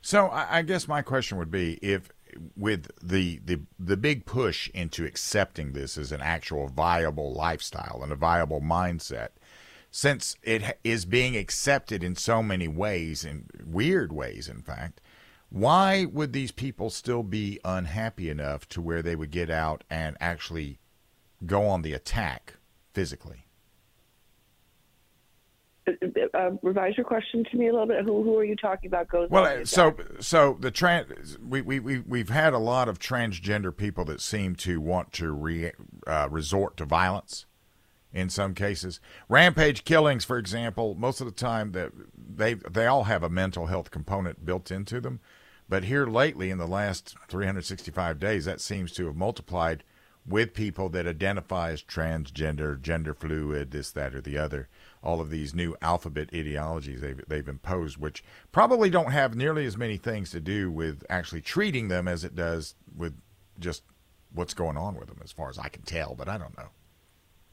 So 0.00 0.30
I 0.30 0.62
guess 0.62 0.88
my 0.88 1.02
question 1.02 1.38
would 1.38 1.50
be 1.50 1.74
if 1.82 2.10
with 2.56 2.90
the, 3.02 3.40
the 3.44 3.60
the 3.78 3.96
big 3.96 4.26
push 4.26 4.68
into 4.70 5.04
accepting 5.04 5.72
this 5.72 5.96
as 5.96 6.10
an 6.10 6.20
actual 6.20 6.68
viable 6.68 7.32
lifestyle 7.32 8.00
and 8.02 8.12
a 8.12 8.16
viable 8.16 8.60
mindset, 8.60 9.28
since 9.90 10.36
it 10.42 10.78
is 10.82 11.04
being 11.04 11.36
accepted 11.36 12.02
in 12.02 12.16
so 12.16 12.42
many 12.42 12.66
ways, 12.66 13.24
in 13.24 13.46
weird 13.64 14.12
ways, 14.12 14.48
in 14.48 14.62
fact, 14.62 15.00
why 15.50 16.04
would 16.04 16.32
these 16.32 16.50
people 16.50 16.90
still 16.90 17.22
be 17.22 17.60
unhappy 17.64 18.28
enough 18.28 18.68
to 18.70 18.80
where 18.80 19.02
they 19.02 19.14
would 19.14 19.30
get 19.30 19.50
out 19.50 19.84
and 19.88 20.16
actually 20.20 20.78
go 21.46 21.66
on 21.66 21.82
the 21.82 21.92
attack 21.92 22.54
physically? 22.92 23.43
Uh, 25.86 26.50
revise 26.62 26.96
your 26.96 27.04
question 27.04 27.44
to 27.50 27.56
me 27.56 27.68
a 27.68 27.72
little 27.72 27.86
bit? 27.86 28.04
Who 28.04 28.22
who 28.22 28.38
are 28.38 28.44
you 28.44 28.56
talking 28.56 28.88
about? 28.88 29.08
Goes 29.08 29.30
well. 29.30 29.64
So 29.66 29.96
so 30.20 30.56
the 30.58 30.70
trans 30.70 31.38
we 31.38 31.60
we 31.60 31.80
we 31.80 31.98
we've 32.00 32.30
had 32.30 32.52
a 32.52 32.58
lot 32.58 32.88
of 32.88 32.98
transgender 32.98 33.76
people 33.76 34.04
that 34.06 34.20
seem 34.20 34.54
to 34.56 34.80
want 34.80 35.12
to 35.14 35.32
re, 35.32 35.72
uh, 36.06 36.28
resort 36.30 36.76
to 36.78 36.84
violence. 36.84 37.46
In 38.12 38.30
some 38.30 38.54
cases, 38.54 39.00
rampage 39.28 39.82
killings, 39.82 40.24
for 40.24 40.38
example, 40.38 40.94
most 40.94 41.20
of 41.20 41.26
the 41.26 41.32
time 41.32 41.72
that 41.72 41.90
they 42.16 42.54
they 42.54 42.86
all 42.86 43.04
have 43.04 43.24
a 43.24 43.28
mental 43.28 43.66
health 43.66 43.90
component 43.90 44.44
built 44.44 44.70
into 44.70 45.00
them. 45.00 45.18
But 45.68 45.84
here 45.84 46.06
lately, 46.06 46.50
in 46.50 46.58
the 46.58 46.66
last 46.66 47.16
365 47.28 48.20
days, 48.20 48.44
that 48.44 48.60
seems 48.60 48.92
to 48.92 49.06
have 49.06 49.16
multiplied 49.16 49.82
with 50.26 50.54
people 50.54 50.88
that 50.88 51.06
identify 51.06 51.70
as 51.70 51.82
transgender, 51.82 52.80
gender 52.80 53.14
fluid, 53.14 53.70
this, 53.70 53.90
that, 53.90 54.14
or 54.14 54.20
the 54.20 54.38
other. 54.38 54.68
All 55.02 55.20
of 55.20 55.30
these 55.30 55.54
new 55.54 55.76
alphabet 55.82 56.30
ideologies 56.34 57.00
they've, 57.02 57.20
they've 57.28 57.48
imposed, 57.48 57.98
which 57.98 58.24
probably 58.50 58.88
don't 58.88 59.12
have 59.12 59.34
nearly 59.34 59.66
as 59.66 59.76
many 59.76 59.98
things 59.98 60.30
to 60.30 60.40
do 60.40 60.70
with 60.70 61.04
actually 61.10 61.42
treating 61.42 61.88
them 61.88 62.08
as 62.08 62.24
it 62.24 62.34
does 62.34 62.74
with 62.96 63.14
just 63.58 63.82
what's 64.32 64.54
going 64.54 64.76
on 64.76 64.96
with 64.96 65.08
them, 65.08 65.20
as 65.22 65.30
far 65.30 65.50
as 65.50 65.58
I 65.58 65.68
can 65.68 65.82
tell. 65.82 66.14
But 66.14 66.28
I 66.28 66.38
don't 66.38 66.56
know. 66.56 66.68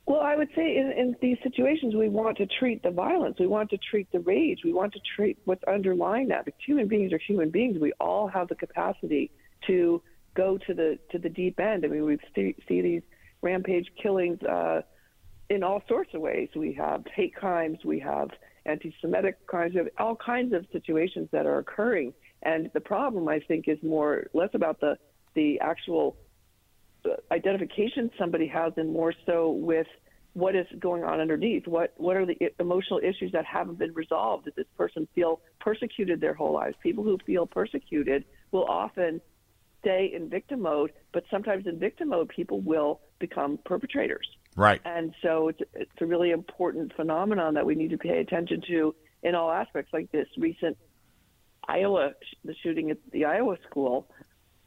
Well, 0.05 0.21
I 0.21 0.35
would 0.35 0.49
say 0.55 0.77
in, 0.77 0.91
in 0.91 1.15
these 1.21 1.37
situations, 1.43 1.93
we 1.93 2.09
want 2.09 2.37
to 2.37 2.45
treat 2.45 2.83
the 2.83 2.89
violence. 2.89 3.37
We 3.39 3.47
want 3.47 3.69
to 3.69 3.77
treat 3.77 4.11
the 4.11 4.19
rage. 4.19 4.59
We 4.63 4.73
want 4.73 4.93
to 4.93 4.99
treat 5.15 5.37
what's 5.45 5.63
underlying 5.65 6.29
that. 6.29 6.45
Because 6.45 6.59
human 6.65 6.87
beings 6.87 7.13
are 7.13 7.19
human 7.19 7.49
beings. 7.49 7.77
We 7.79 7.93
all 7.99 8.27
have 8.27 8.47
the 8.47 8.55
capacity 8.55 9.29
to 9.67 10.01
go 10.35 10.57
to 10.57 10.73
the 10.73 10.99
to 11.11 11.19
the 11.19 11.29
deep 11.29 11.59
end. 11.59 11.85
I 11.85 11.87
mean, 11.87 12.05
we 12.05 12.17
see, 12.35 12.55
see 12.67 12.81
these 12.81 13.01
rampage 13.41 13.87
killings 14.01 14.41
uh, 14.43 14.81
in 15.49 15.63
all 15.63 15.81
sorts 15.87 16.13
of 16.13 16.21
ways. 16.21 16.49
We 16.55 16.73
have 16.73 17.03
hate 17.13 17.35
crimes. 17.35 17.79
We 17.83 17.99
have 17.99 18.29
anti-Semitic 18.65 19.45
crimes. 19.47 19.73
We 19.73 19.79
have 19.79 19.89
all 19.97 20.15
kinds 20.15 20.53
of 20.53 20.65
situations 20.71 21.29
that 21.31 21.45
are 21.45 21.57
occurring. 21.57 22.13
And 22.43 22.69
the 22.73 22.79
problem, 22.79 23.27
I 23.27 23.39
think, 23.39 23.67
is 23.67 23.77
more 23.83 24.27
less 24.33 24.49
about 24.53 24.79
the 24.79 24.97
the 25.33 25.59
actual 25.59 26.17
uh, 27.05 27.09
identification 27.31 28.11
somebody 28.17 28.47
has, 28.47 28.73
and 28.77 28.91
more 28.91 29.13
so 29.25 29.51
with 29.51 29.87
what 30.33 30.55
is 30.55 30.65
going 30.79 31.03
on 31.03 31.19
underneath. 31.19 31.67
What 31.67 31.93
what 31.97 32.15
are 32.15 32.25
the 32.25 32.37
emotional 32.59 32.99
issues 33.03 33.31
that 33.33 33.45
haven't 33.45 33.79
been 33.79 33.93
resolved? 33.93 34.45
Does 34.45 34.55
this 34.55 34.67
person 34.77 35.07
feel 35.13 35.41
persecuted 35.59 36.21
their 36.21 36.33
whole 36.33 36.53
lives? 36.53 36.75
People 36.81 37.03
who 37.03 37.17
feel 37.25 37.45
persecuted 37.45 38.23
will 38.51 38.65
often 38.65 39.21
stay 39.81 40.11
in 40.15 40.29
victim 40.29 40.61
mode, 40.61 40.93
but 41.11 41.23
sometimes 41.29 41.67
in 41.67 41.79
victim 41.79 42.09
mode, 42.09 42.29
people 42.29 42.61
will 42.61 43.01
become 43.19 43.59
perpetrators. 43.65 44.27
Right. 44.55 44.81
And 44.85 45.13
so 45.21 45.49
it's, 45.49 45.61
it's 45.73 45.91
a 45.99 46.05
really 46.05 46.31
important 46.31 46.93
phenomenon 46.95 47.53
that 47.55 47.65
we 47.65 47.75
need 47.75 47.89
to 47.89 47.97
pay 47.97 48.19
attention 48.19 48.61
to 48.67 48.95
in 49.23 49.35
all 49.35 49.51
aspects, 49.51 49.91
like 49.93 50.11
this 50.11 50.27
recent 50.37 50.77
Iowa, 51.67 52.11
the 52.43 52.55
shooting 52.63 52.91
at 52.91 52.97
the 53.11 53.25
Iowa 53.25 53.57
school. 53.69 54.07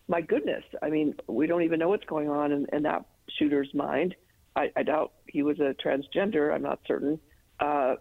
My 0.07 0.21
goodness, 0.21 0.65
I 0.83 0.91
mean, 0.91 1.15
we 1.27 1.47
don't 1.47 1.63
even 1.63 1.79
know 1.79 1.89
what's 1.89 2.05
going 2.05 2.29
on 2.29 2.53
in, 2.53 2.67
in 2.73 2.83
that 2.83 3.05
shooter's 3.39 3.73
mind. 3.75 4.15
I, 4.57 4.71
I 4.77 4.83
doubt 4.83 5.13
he 5.29 5.43
was 5.43 5.59
a 5.59 5.75
transgender. 5.85 6.55
I'm 6.55 6.63
not 6.63 6.81
certain, 6.87 7.19
uh, 7.59 7.95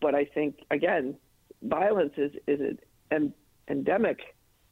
but 0.00 0.14
I 0.14 0.26
think 0.26 0.58
again, 0.70 1.16
violence 1.62 2.12
is 2.18 2.32
is 2.46 2.76
an 3.10 3.32
endemic 3.68 4.18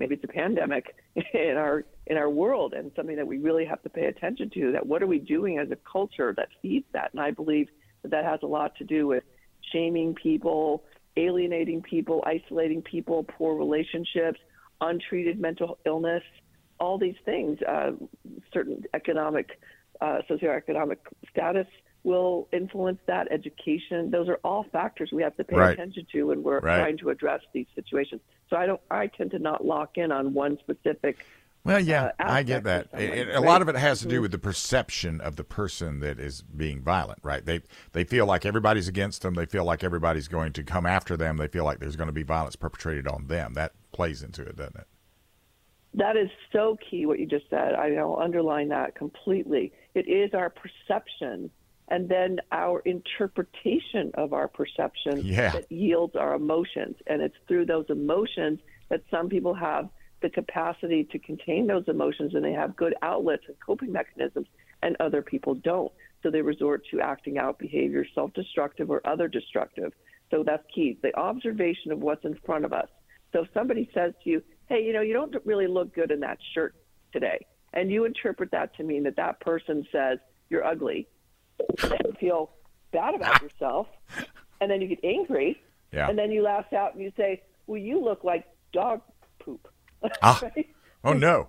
maybe 0.02 0.16
it's 0.16 0.24
a 0.24 0.26
pandemic 0.26 0.96
in 1.34 1.56
our 1.56 1.84
in 2.08 2.16
our 2.16 2.28
world 2.28 2.74
and 2.74 2.90
something 2.96 3.14
that 3.14 3.26
we 3.26 3.38
really 3.38 3.64
have 3.64 3.80
to 3.82 3.88
pay 3.88 4.06
attention 4.06 4.50
to 4.52 4.72
that 4.72 4.84
what 4.84 5.00
are 5.00 5.06
we 5.06 5.20
doing 5.20 5.58
as 5.58 5.70
a 5.70 5.78
culture 5.90 6.34
that 6.36 6.48
feeds 6.60 6.84
that 6.92 7.10
and 7.12 7.22
i 7.22 7.30
believe 7.30 7.68
that 8.02 8.10
that 8.10 8.24
has 8.24 8.40
a 8.42 8.46
lot 8.46 8.74
to 8.76 8.84
do 8.84 9.06
with 9.06 9.22
shaming 9.72 10.12
people 10.20 10.82
alienating 11.16 11.80
people 11.82 12.22
isolating 12.26 12.82
people 12.82 13.24
poor 13.38 13.56
relationships 13.56 14.40
untreated 14.80 15.40
mental 15.40 15.78
illness 15.86 16.22
all 16.80 16.98
these 16.98 17.14
things 17.24 17.56
uh, 17.68 17.92
certain 18.52 18.82
economic 18.94 19.50
uh, 20.00 20.18
socioeconomic 20.28 20.96
status 21.30 21.66
will 22.02 22.48
influence 22.52 22.98
that 23.06 23.30
education 23.30 24.10
those 24.10 24.28
are 24.28 24.40
all 24.42 24.64
factors 24.72 25.10
we 25.12 25.22
have 25.22 25.36
to 25.36 25.44
pay 25.44 25.54
Right. 25.56 25.74
attention 25.74 26.04
to 26.12 26.24
when 26.24 26.42
we're 26.42 26.58
Right. 26.58 26.78
trying 26.78 26.98
to 26.98 27.10
address 27.10 27.40
these 27.54 27.66
situations 27.76 28.20
so 28.52 28.58
i 28.58 28.66
don't 28.66 28.80
i 28.90 29.06
tend 29.06 29.30
to 29.30 29.38
not 29.38 29.64
lock 29.64 29.96
in 29.96 30.12
on 30.12 30.34
one 30.34 30.58
specific 30.58 31.24
Well, 31.64 31.78
yeah, 31.78 32.06
uh, 32.18 32.24
I 32.26 32.42
get 32.42 32.64
that. 32.64 32.88
It- 32.92 33.28
it- 33.28 33.34
a 33.36 33.40
lot 33.40 33.62
of 33.62 33.68
it 33.68 33.76
has 33.76 34.00
to 34.00 34.08
do 34.08 34.18
Mhm. 34.18 34.22
with 34.22 34.32
the 34.32 34.38
perception 34.38 35.20
of 35.20 35.36
the 35.36 35.44
person 35.44 36.00
that 36.00 36.18
is 36.18 36.42
being 36.42 36.82
violent, 36.82 37.20
right? 37.22 37.44
They 37.46 37.60
they 37.92 38.02
feel 38.02 38.26
like 38.26 38.44
everybody's 38.44 38.88
against 38.88 39.22
them. 39.22 39.34
They 39.34 39.46
feel 39.46 39.64
like 39.64 39.84
everybody's 39.84 40.26
going 40.26 40.52
to 40.54 40.64
come 40.64 40.86
after 40.86 41.16
them. 41.16 41.36
They 41.36 41.46
feel 41.46 41.62
like 41.64 41.78
there's 41.78 41.94
going 41.94 42.08
to 42.08 42.12
be 42.12 42.24
violence 42.24 42.56
perpetrated 42.56 43.06
on 43.06 43.28
them. 43.28 43.54
That 43.54 43.74
plays 43.92 44.24
into 44.24 44.42
it, 44.42 44.56
doesn't 44.56 44.74
it? 44.76 44.86
That 45.94 46.16
is 46.16 46.30
so 46.52 46.76
key 46.90 47.06
what 47.06 47.20
you 47.20 47.26
just 47.26 47.48
said. 47.48 47.74
I 47.76 47.90
will 47.90 48.18
underline 48.18 48.68
that 48.70 48.96
completely. 48.96 49.72
It 49.94 50.08
is 50.08 50.34
our 50.34 50.50
perception 50.50 51.48
and 51.92 52.08
then 52.08 52.38
our 52.52 52.80
interpretation 52.86 54.10
of 54.14 54.32
our 54.32 54.48
perception 54.48 55.20
Yeah. 55.26 55.52
that 55.52 55.70
yields 55.70 56.16
our 56.16 56.34
emotions. 56.34 56.96
And 57.06 57.20
it's 57.20 57.36
through 57.46 57.66
those 57.66 57.84
emotions 57.90 58.60
that 58.88 59.02
some 59.10 59.28
people 59.28 59.52
have 59.52 59.90
the 60.22 60.30
capacity 60.30 61.04
to 61.12 61.18
contain 61.18 61.66
those 61.66 61.86
emotions 61.88 62.34
and 62.34 62.42
they 62.42 62.52
have 62.54 62.76
good 62.76 62.94
outlets 63.02 63.44
and 63.46 63.56
coping 63.60 63.92
mechanisms, 63.92 64.46
and 64.82 64.96
other 65.00 65.20
people 65.20 65.54
don't. 65.54 65.92
So 66.22 66.30
they 66.30 66.40
resort 66.40 66.82
to 66.92 67.00
acting 67.00 67.36
out 67.36 67.58
behavior, 67.58 68.06
self 68.14 68.32
destructive 68.32 68.88
or 68.90 69.06
other 69.06 69.28
destructive. 69.28 69.92
So 70.30 70.42
that's 70.42 70.64
key. 70.74 70.98
The 71.02 71.14
observation 71.18 71.92
of 71.92 71.98
what's 71.98 72.24
in 72.24 72.36
front 72.46 72.64
of 72.64 72.72
us. 72.72 72.88
So 73.32 73.42
if 73.42 73.48
somebody 73.52 73.90
says 73.92 74.14
to 74.24 74.30
you, 74.30 74.42
hey, 74.66 74.82
you 74.82 74.94
know, 74.94 75.02
you 75.02 75.12
don't 75.12 75.34
really 75.44 75.66
look 75.66 75.94
good 75.94 76.10
in 76.10 76.20
that 76.20 76.38
shirt 76.54 76.74
today, 77.12 77.44
and 77.74 77.90
you 77.90 78.06
interpret 78.06 78.50
that 78.52 78.74
to 78.76 78.82
mean 78.82 79.02
that 79.02 79.16
that 79.16 79.40
person 79.40 79.86
says 79.92 80.18
you're 80.48 80.64
ugly, 80.64 81.08
and 81.82 82.16
feel 82.18 82.50
bad 82.92 83.14
about 83.14 83.40
yourself, 83.42 83.86
and 84.60 84.70
then 84.70 84.80
you 84.80 84.88
get 84.88 85.00
angry, 85.04 85.60
Yeah. 85.92 86.08
and 86.08 86.18
then 86.18 86.30
you 86.30 86.42
lash 86.42 86.72
out 86.72 86.94
and 86.94 87.02
you 87.02 87.12
say, 87.16 87.42
well, 87.66 87.78
you 87.78 88.02
look 88.02 88.24
like 88.24 88.44
dog 88.72 89.00
poop. 89.38 89.68
Ah. 90.22 90.40
Right? 90.56 90.68
Oh 91.04 91.12
no, 91.12 91.48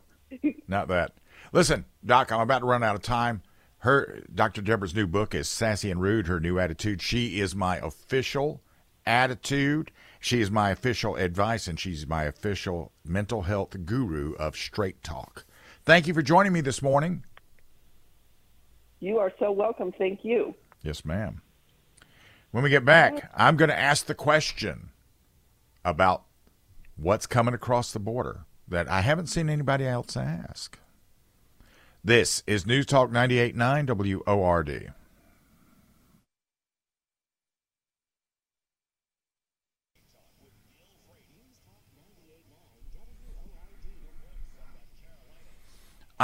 not 0.67 0.87
that. 0.87 1.11
Listen, 1.51 1.85
Doc, 2.03 2.31
I'm 2.31 2.39
about 2.41 2.59
to 2.59 2.65
run 2.65 2.83
out 2.83 2.95
of 2.95 3.01
time. 3.03 3.43
Her 3.79 4.21
Dr. 4.33 4.61
Deborah's 4.61 4.95
new 4.95 5.05
book 5.05 5.35
is 5.35 5.47
Sassy 5.47 5.91
and 5.91 6.01
Rude. 6.01 6.25
Her 6.27 6.39
new 6.39 6.57
attitude. 6.57 7.01
She 7.01 7.39
is 7.39 7.55
my 7.55 7.77
official 7.77 8.61
attitude. 9.05 9.91
She 10.19 10.41
is 10.41 10.49
my 10.49 10.71
official 10.71 11.15
advice, 11.17 11.67
and 11.67 11.79
she's 11.79 12.07
my 12.07 12.23
official 12.23 12.93
mental 13.05 13.41
health 13.43 13.75
guru 13.85 14.33
of 14.35 14.55
Straight 14.55 15.03
Talk. 15.03 15.45
Thank 15.83 16.07
you 16.07 16.13
for 16.13 16.21
joining 16.21 16.53
me 16.53 16.61
this 16.61 16.81
morning. 16.81 17.25
You 19.03 19.19
are 19.19 19.33
so 19.37 19.51
welcome. 19.51 19.91
Thank 19.91 20.23
you. 20.23 20.55
Yes, 20.81 21.03
ma'am. 21.03 21.41
When 22.51 22.63
we 22.63 22.69
get 22.69 22.85
back, 22.85 23.29
I'm 23.35 23.57
going 23.57 23.67
to 23.67 23.77
ask 23.77 24.05
the 24.05 24.15
question 24.15 24.91
about 25.83 26.23
what's 26.95 27.27
coming 27.27 27.53
across 27.53 27.91
the 27.91 27.99
border 27.99 28.45
that 28.65 28.89
I 28.89 29.01
haven't 29.01 29.27
seen 29.27 29.49
anybody 29.49 29.85
else 29.85 30.15
ask. 30.15 30.79
This 32.01 32.43
is 32.47 32.65
News 32.65 32.85
Talk 32.85 33.09
98.9 33.11 34.25
WORD. 34.25 34.93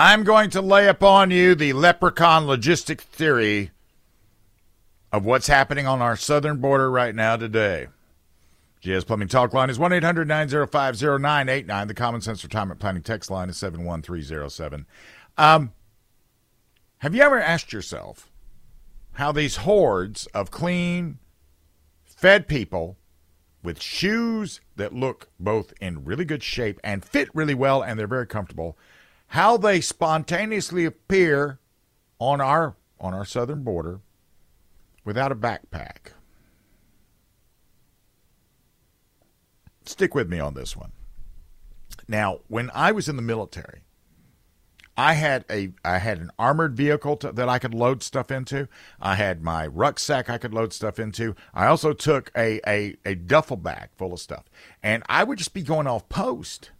I'm 0.01 0.23
going 0.23 0.49
to 0.51 0.61
lay 0.61 0.87
upon 0.87 1.29
you 1.29 1.55
the 1.55 1.73
leprechaun 1.73 2.45
logistic 2.45 3.01
theory 3.01 3.71
of 5.11 5.25
what's 5.25 5.47
happening 5.47 5.87
on 5.87 6.01
our 6.01 6.15
southern 6.15 6.61
border 6.61 6.89
right 6.89 7.13
now 7.13 7.35
today. 7.35 7.87
GS 8.81 9.03
Plumbing 9.03 9.27
Talk 9.27 9.53
line 9.53 9.69
is 9.69 9.77
1 9.77 9.91
800 9.91 10.25
905 10.25 11.01
0989. 11.01 11.87
The 11.89 11.93
Common 11.93 12.21
Sense 12.21 12.41
Retirement 12.45 12.79
Planning 12.79 13.03
text 13.03 13.29
line 13.29 13.49
is 13.49 13.57
71307. 13.57 14.85
Um, 15.37 15.73
have 16.99 17.13
you 17.13 17.21
ever 17.21 17.37
asked 17.37 17.73
yourself 17.73 18.31
how 19.15 19.33
these 19.33 19.57
hordes 19.57 20.27
of 20.27 20.49
clean, 20.49 21.19
fed 22.05 22.47
people 22.47 22.95
with 23.61 23.81
shoes 23.81 24.61
that 24.77 24.93
look 24.93 25.27
both 25.41 25.73
in 25.81 26.05
really 26.05 26.23
good 26.23 26.41
shape 26.41 26.79
and 26.85 27.03
fit 27.03 27.27
really 27.33 27.53
well 27.53 27.81
and 27.81 27.99
they're 27.99 28.07
very 28.07 28.27
comfortable, 28.27 28.77
how 29.29 29.57
they 29.57 29.79
spontaneously 29.81 30.85
appear 30.85 31.59
on 32.19 32.41
our 32.41 32.75
on 32.99 33.13
our 33.13 33.25
southern 33.25 33.63
border 33.63 34.01
without 35.05 35.31
a 35.31 35.35
backpack. 35.35 36.13
Stick 39.85 40.13
with 40.13 40.29
me 40.29 40.39
on 40.39 40.53
this 40.53 40.75
one. 40.75 40.91
Now, 42.07 42.39
when 42.47 42.69
I 42.73 42.91
was 42.91 43.07
in 43.07 43.15
the 43.15 43.21
military, 43.21 43.81
I 44.97 45.13
had 45.13 45.45
a 45.49 45.71
I 45.85 45.99
had 45.99 46.17
an 46.17 46.31
armored 46.37 46.75
vehicle 46.75 47.15
to, 47.17 47.31
that 47.31 47.47
I 47.47 47.59
could 47.59 47.73
load 47.73 48.03
stuff 48.03 48.31
into. 48.31 48.67
I 48.99 49.15
had 49.15 49.43
my 49.43 49.67
rucksack 49.67 50.29
I 50.29 50.37
could 50.37 50.53
load 50.53 50.73
stuff 50.73 50.99
into. 50.99 51.35
I 51.53 51.67
also 51.67 51.93
took 51.93 52.31
a, 52.35 52.59
a, 52.67 52.97
a 53.05 53.15
duffel 53.15 53.57
bag 53.57 53.89
full 53.95 54.13
of 54.13 54.19
stuff, 54.19 54.45
and 54.83 55.03
I 55.07 55.23
would 55.23 55.37
just 55.37 55.53
be 55.53 55.61
going 55.61 55.87
off 55.87 56.09
post. 56.09 56.71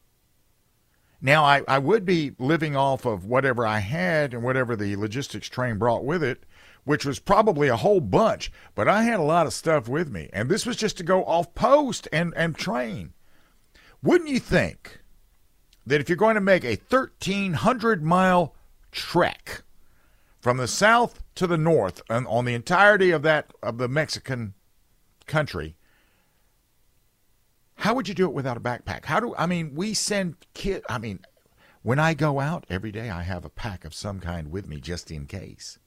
Now 1.22 1.44
I, 1.44 1.64
I 1.68 1.80
would 1.80 2.06
be 2.06 2.32
living 2.40 2.76
off 2.76 3.06
of 3.06 3.26
whatever 3.26 3.66
I 3.66 3.80
had 3.80 4.34
and 4.34 4.44
whatever 4.44 4.76
the 4.76 4.96
logistics 4.96 5.50
train 5.50 5.78
brought 5.78 6.06
with 6.06 6.24
it, 6.24 6.46
which 6.86 7.06
was 7.06 7.20
probably 7.20 7.68
a 7.68 7.76
whole 7.76 8.00
bunch, 8.00 8.52
but 8.74 8.88
I 8.88 9.04
had 9.04 9.20
a 9.20 9.24
lot 9.24 9.46
of 9.46 9.54
stuff 9.54 9.88
with 9.88 10.10
me. 10.10 10.30
And 10.32 10.50
this 10.50 10.66
was 10.66 10.78
just 10.78 10.98
to 10.98 11.04
go 11.04 11.26
off 11.26 11.54
post 11.56 12.08
and, 12.14 12.34
and 12.36 12.56
train. 12.56 13.14
Wouldn't 14.02 14.30
you 14.30 14.40
think 14.40 15.02
that 15.86 16.00
if 16.00 16.08
you're 16.08 16.16
going 16.16 16.36
to 16.36 16.42
make 16.42 16.64
a 16.64 16.80
1,300 16.90 18.04
mile 18.04 18.56
trek 18.92 19.64
from 20.40 20.58
the 20.58 20.68
south 20.68 21.22
to 21.36 21.48
the 21.48 21.58
north 21.58 22.02
and 22.10 22.26
on 22.28 22.46
the 22.46 22.54
entirety 22.54 23.12
of 23.12 23.24
that 23.24 23.52
of 23.62 23.78
the 23.78 23.90
Mexican 23.90 24.54
country, 25.26 25.76
how 27.80 27.94
would 27.94 28.10
you 28.10 28.14
do 28.14 28.26
it 28.26 28.34
without 28.34 28.58
a 28.58 28.60
backpack? 28.60 29.06
How 29.06 29.22
do 29.22 29.34
I 29.38 29.46
mean 29.46 29.74
we 29.74 29.94
send 29.94 30.36
kid 30.54 30.84
I 30.90 30.98
mean 30.98 31.20
when 31.82 31.98
I 31.98 32.14
go 32.14 32.42
out 32.42 32.66
every 32.70 32.92
day 32.92 33.10
I 33.10 33.24
have 33.24 33.46
a 33.46 33.50
pack 33.50 33.86
of 33.86 33.94
some 33.94 34.20
kind 34.20 34.52
with 34.52 34.68
me 34.68 34.82
just 34.82 35.10
in 35.10 35.26
case. 35.26 35.80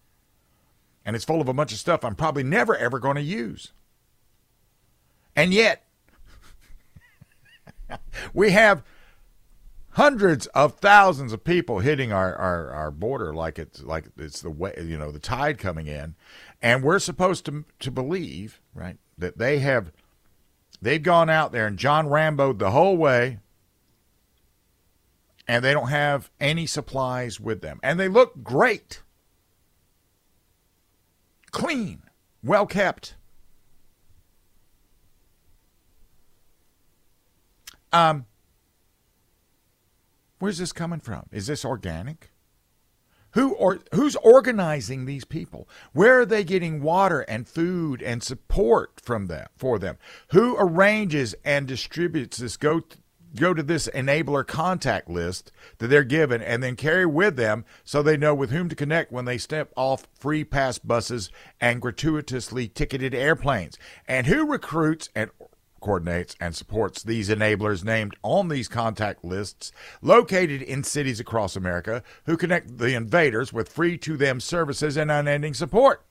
And 1.05 1.15
it's 1.15 1.25
full 1.27 1.43
of 1.43 1.49
a 1.49 1.53
bunch 1.53 1.71
of 1.71 1.79
stuff 1.79 2.03
I'm 2.03 2.15
probably 2.15 2.45
never 2.45 2.75
ever 2.75 2.99
going 2.99 3.17
to 3.17 3.23
use. 3.23 3.73
And 5.37 5.53
yet 5.53 5.85
we 8.33 8.53
have 8.53 8.83
hundreds 9.91 10.47
of 10.49 10.79
thousands 10.79 11.35
of 11.35 11.45
people 11.45 11.81
hitting 11.81 12.11
our, 12.11 12.35
our, 12.37 12.71
our 12.71 12.91
border 12.91 13.35
like 13.35 13.59
it's 13.59 13.83
like 13.83 14.07
it's 14.17 14.41
the 14.41 14.49
way 14.49 14.73
you 14.83 14.97
know 14.97 15.11
the 15.11 15.19
tide 15.19 15.59
coming 15.59 15.89
in 15.89 16.15
and 16.63 16.83
we're 16.83 16.99
supposed 16.99 17.45
to 17.45 17.67
to 17.79 17.91
believe 17.91 18.63
right 18.75 18.97
that 19.19 19.37
they 19.37 19.59
have 19.59 19.93
they've 20.83 21.03
gone 21.03 21.31
out 21.31 21.53
there 21.53 21.67
and 21.67 21.79
John 21.79 22.09
Ramboed 22.09 22.59
the 22.59 22.73
whole 22.73 22.97
way 22.97 23.39
and 25.49 25.65
they 25.65 25.73
don't 25.73 25.89
have 25.89 26.31
any 26.41 26.67
supplies 26.67 27.41
with 27.41 27.63
them 27.63 27.81
and 27.83 27.99
they 27.99 28.09
look 28.09 28.43
great 28.43 29.03
clean 31.51 32.03
well 32.43 32.67
kept 32.67 33.15
um 37.93 38.27
Where's 40.43 40.59
this 40.59 40.73
coming 40.73 40.99
from? 40.99 41.27
Is 41.31 41.47
this 41.47 41.65
organic? 41.65 42.32
Who 43.33 43.55
or 43.55 43.81
who's 43.95 44.17
organizing 44.17 45.05
these 45.05 45.25
people? 45.25 45.69
Where 45.93 46.21
are 46.21 46.27
they 46.27 46.45
getting 46.45 46.83
water 46.83 47.21
and 47.23 47.49
food 47.49 48.03
and 48.03 48.23
support 48.23 49.01
from 49.01 49.27
them 49.27 49.49
for 49.57 49.79
them? 49.79 49.97
Who 50.29 50.57
arranges 50.59 51.35
and 51.45 51.67
distributes 51.67 52.39
this 52.39 52.57
go 52.57 52.83
go 53.37 53.55
to 53.55 53.63
this 53.63 53.89
enabler 53.95 54.47
contact 54.47 55.09
list 55.09 55.53
that 55.79 55.89
they're 55.89 56.05
given 56.05 56.43
and 56.43 56.63
then 56.63 56.77
carry 56.77 57.07
with 57.07 57.37
them 57.37 57.65
so 57.83 58.03
they 58.03 58.17
know 58.17 58.35
with 58.35 58.51
whom 58.51 58.69
to 58.69 58.77
connect 58.77 59.11
when 59.11 59.25
they 59.25 59.39
step 59.39 59.73
off 59.77 60.07
free 60.15 60.45
pass 60.45 60.79
buses 60.79 61.31
and 61.61 61.81
gratuitously 61.81 62.69
ticketed 62.69 63.15
airplanes? 63.15 63.79
And 64.07 64.27
who 64.27 64.47
recruits 64.47 65.09
and 65.15 65.31
coordinates 65.83 66.35
and 66.41 66.57
supports 66.57 67.03
these 67.03 67.29
enablers 67.29 67.85
named 67.85 68.17
on 68.23 68.49
these 68.49 68.69
contact 68.69 69.23
lists 69.25 69.73
located 70.01 70.63
in 70.63 70.83
cities 70.83 71.21
across 71.21 71.57
America 71.57 72.03
who 72.25 72.37
connect 72.37 72.79
the 72.79 72.95
invaders 72.95 73.53
with 73.53 73.69
free 73.69 73.99
to 73.99 74.17
them 74.17 74.41
services 74.41 74.97
and 74.97 75.11
unending 75.11 75.53
support. 75.53 76.07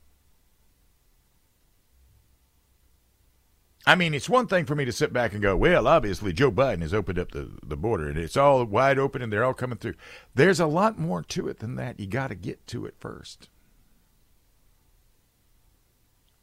I 3.86 3.96
mean, 3.96 4.14
it's 4.14 4.30
one 4.30 4.46
thing 4.46 4.66
for 4.66 4.76
me 4.76 4.86
to 4.86 4.92
sit 4.92 5.12
back 5.12 5.34
and 5.34 5.42
go, 5.42 5.58
well, 5.58 5.88
obviously 5.88 6.34
Joe 6.34 6.52
Biden 6.52 6.82
has 6.82 6.94
opened 6.94 7.18
up 7.18 7.32
the, 7.32 7.50
the 7.66 7.76
border 7.76 8.08
and 8.08 8.18
it's 8.18 8.38
all 8.38 8.64
wide 8.64 9.00
open 9.00 9.24
and 9.24 9.34
they're 9.34 9.44
all 9.44 9.56
coming 9.56 9.80
through. 9.80 9.96
There's 10.36 10.60
a 10.60 10.68
lot 10.68 11.00
more 11.00 11.24
to 11.24 11.48
it 11.48 11.60
than 11.60 11.78
that. 11.78 12.00
You 12.00 12.06
got 12.06 12.28
to 12.28 12.36
get 12.36 12.68
to 12.68 12.86
it 12.86 12.96
first. 13.00 13.50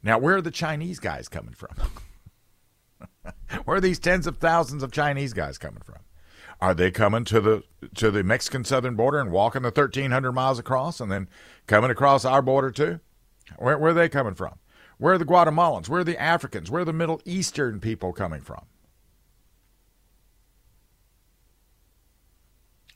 Now, 0.02 0.18
where 0.18 0.36
are 0.36 0.42
the 0.42 0.50
Chinese 0.50 0.98
guys 0.98 1.28
coming 1.28 1.54
from? 1.54 1.74
Where 3.64 3.76
are 3.76 3.80
these 3.80 3.98
tens 3.98 4.26
of 4.26 4.38
thousands 4.38 4.82
of 4.82 4.92
Chinese 4.92 5.32
guys 5.32 5.58
coming 5.58 5.82
from? 5.82 5.98
Are 6.60 6.74
they 6.74 6.90
coming 6.90 7.24
to 7.24 7.40
the 7.40 7.62
to 7.94 8.10
the 8.10 8.24
Mexican 8.24 8.64
southern 8.64 8.96
border 8.96 9.20
and 9.20 9.30
walking 9.30 9.62
the 9.62 9.68
1,300 9.68 10.32
miles 10.32 10.58
across 10.58 11.00
and 11.00 11.10
then 11.10 11.28
coming 11.66 11.90
across 11.90 12.24
our 12.24 12.42
border 12.42 12.70
too? 12.70 13.00
Where, 13.58 13.78
where 13.78 13.92
are 13.92 13.94
they 13.94 14.08
coming 14.08 14.34
from? 14.34 14.58
Where 14.98 15.14
are 15.14 15.18
the 15.18 15.24
Guatemalans? 15.24 15.88
Where 15.88 16.00
are 16.00 16.04
the 16.04 16.20
Africans? 16.20 16.70
Where 16.70 16.82
are 16.82 16.84
the 16.84 16.92
Middle 16.92 17.20
Eastern 17.24 17.80
people 17.80 18.12
coming 18.12 18.40
from? 18.40 18.64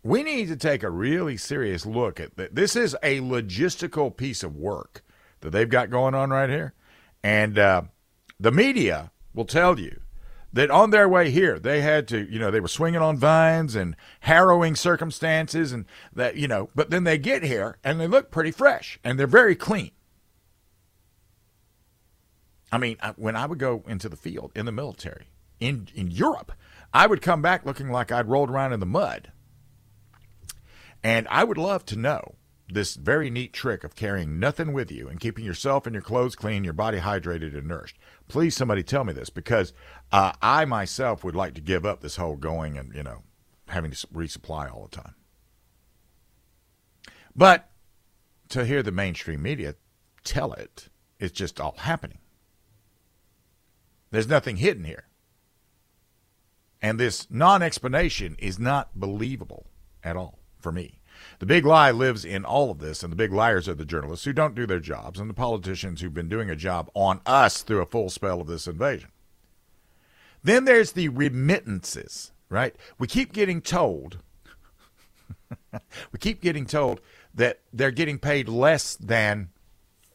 We 0.02 0.24
need 0.24 0.48
to 0.48 0.56
take 0.56 0.82
a 0.82 0.90
really 0.90 1.36
serious 1.36 1.86
look 1.86 2.18
at 2.18 2.36
that. 2.36 2.56
This 2.56 2.74
is 2.74 2.96
a 3.04 3.20
logistical 3.20 4.14
piece 4.16 4.42
of 4.42 4.56
work 4.56 5.02
that 5.40 5.50
they've 5.50 5.68
got 5.68 5.90
going 5.90 6.14
on 6.14 6.30
right 6.30 6.50
here. 6.50 6.74
And 7.22 7.56
uh, 7.56 7.82
the 8.40 8.50
media 8.50 9.12
will 9.32 9.44
tell 9.44 9.78
you 9.78 10.00
that 10.52 10.70
on 10.70 10.90
their 10.90 11.08
way 11.08 11.30
here, 11.30 11.58
they 11.58 11.80
had 11.80 12.06
to, 12.08 12.30
you 12.30 12.38
know, 12.38 12.50
they 12.50 12.60
were 12.60 12.68
swinging 12.68 13.00
on 13.00 13.16
vines 13.16 13.74
and 13.74 13.96
harrowing 14.20 14.76
circumstances 14.76 15.72
and 15.72 15.86
that, 16.12 16.36
you 16.36 16.46
know, 16.46 16.68
but 16.74 16.90
then 16.90 17.04
they 17.04 17.18
get 17.18 17.42
here 17.42 17.78
and 17.82 17.98
they 17.98 18.06
look 18.06 18.30
pretty 18.30 18.50
fresh 18.50 18.98
and 19.02 19.18
they're 19.18 19.26
very 19.26 19.56
clean. 19.56 19.90
I 22.70 22.78
mean, 22.78 22.96
when 23.16 23.36
I 23.36 23.46
would 23.46 23.58
go 23.58 23.82
into 23.86 24.08
the 24.08 24.16
field 24.16 24.52
in 24.54 24.66
the 24.66 24.72
military 24.72 25.28
in, 25.60 25.88
in 25.94 26.10
Europe, 26.10 26.52
I 26.92 27.06
would 27.06 27.22
come 27.22 27.42
back 27.42 27.64
looking 27.64 27.90
like 27.90 28.12
I'd 28.12 28.28
rolled 28.28 28.50
around 28.50 28.72
in 28.72 28.80
the 28.80 28.86
mud. 28.86 29.32
And 31.02 31.26
I 31.28 31.44
would 31.44 31.58
love 31.58 31.84
to 31.86 31.98
know 31.98 32.36
this 32.74 32.94
very 32.94 33.30
neat 33.30 33.52
trick 33.52 33.84
of 33.84 33.94
carrying 33.94 34.38
nothing 34.38 34.72
with 34.72 34.90
you 34.90 35.08
and 35.08 35.20
keeping 35.20 35.44
yourself 35.44 35.86
and 35.86 35.94
your 35.94 36.02
clothes 36.02 36.34
clean, 36.36 36.64
your 36.64 36.72
body 36.72 36.98
hydrated 36.98 37.56
and 37.56 37.68
nourished. 37.68 37.98
Please, 38.28 38.56
somebody 38.56 38.82
tell 38.82 39.04
me 39.04 39.12
this 39.12 39.30
because 39.30 39.72
uh, 40.10 40.32
I 40.40 40.64
myself 40.64 41.24
would 41.24 41.36
like 41.36 41.54
to 41.54 41.60
give 41.60 41.84
up 41.84 42.00
this 42.00 42.16
whole 42.16 42.36
going 42.36 42.78
and, 42.78 42.94
you 42.94 43.02
know, 43.02 43.22
having 43.68 43.90
to 43.90 44.06
resupply 44.08 44.72
all 44.72 44.88
the 44.90 44.96
time. 44.96 45.14
But 47.34 47.70
to 48.50 48.64
hear 48.64 48.82
the 48.82 48.92
mainstream 48.92 49.42
media 49.42 49.74
tell 50.24 50.52
it, 50.52 50.88
it's 51.18 51.32
just 51.32 51.60
all 51.60 51.76
happening. 51.78 52.18
There's 54.10 54.28
nothing 54.28 54.56
hidden 54.56 54.84
here. 54.84 55.08
And 56.82 56.98
this 56.98 57.30
non 57.30 57.62
explanation 57.62 58.36
is 58.38 58.58
not 58.58 58.98
believable 58.98 59.68
at 60.02 60.16
all 60.16 60.40
for 60.58 60.72
me. 60.72 61.00
The 61.42 61.46
big 61.46 61.66
lie 61.66 61.90
lives 61.90 62.24
in 62.24 62.44
all 62.44 62.70
of 62.70 62.78
this, 62.78 63.02
and 63.02 63.10
the 63.10 63.16
big 63.16 63.32
liars 63.32 63.68
are 63.68 63.74
the 63.74 63.84
journalists 63.84 64.24
who 64.24 64.32
don't 64.32 64.54
do 64.54 64.64
their 64.64 64.78
jobs 64.78 65.18
and 65.18 65.28
the 65.28 65.34
politicians 65.34 66.00
who've 66.00 66.14
been 66.14 66.28
doing 66.28 66.48
a 66.48 66.54
job 66.54 66.88
on 66.94 67.20
us 67.26 67.62
through 67.62 67.82
a 67.82 67.86
full 67.86 68.10
spell 68.10 68.40
of 68.40 68.46
this 68.46 68.68
invasion. 68.68 69.10
Then 70.44 70.66
there's 70.66 70.92
the 70.92 71.08
remittances, 71.08 72.30
right? 72.48 72.76
We 72.96 73.08
keep 73.08 73.32
getting 73.32 73.60
told, 73.60 74.18
we 76.12 76.20
keep 76.20 76.42
getting 76.42 76.64
told 76.64 77.00
that 77.34 77.58
they're 77.72 77.90
getting 77.90 78.20
paid 78.20 78.48
less 78.48 78.94
than 78.94 79.48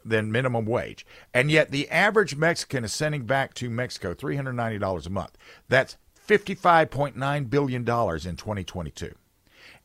than 0.06 0.32
minimum 0.32 0.66
wage. 0.66 1.06
And 1.34 1.52
yet 1.52 1.72
the 1.72 1.90
average 1.90 2.38
Mexican 2.38 2.86
is 2.86 2.94
sending 2.94 3.26
back 3.26 3.54
to 3.56 3.70
Mexico 3.70 4.14
$390 4.14 5.06
a 5.06 5.10
month. 5.10 5.38
That's 5.68 5.98
$55.9 6.26 7.50
billion 7.50 7.82
in 7.82 7.86
2022 7.86 9.14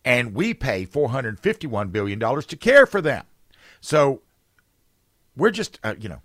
and 0.04 0.34
we 0.34 0.54
pay 0.54 0.84
$451 0.86 1.92
billion 1.92 2.18
to 2.18 2.56
care 2.56 2.86
for 2.86 3.00
them. 3.00 3.24
So 3.80 4.22
we're 5.36 5.50
just, 5.50 5.78
uh, 5.82 5.94
you 5.98 6.08
know, 6.08 6.20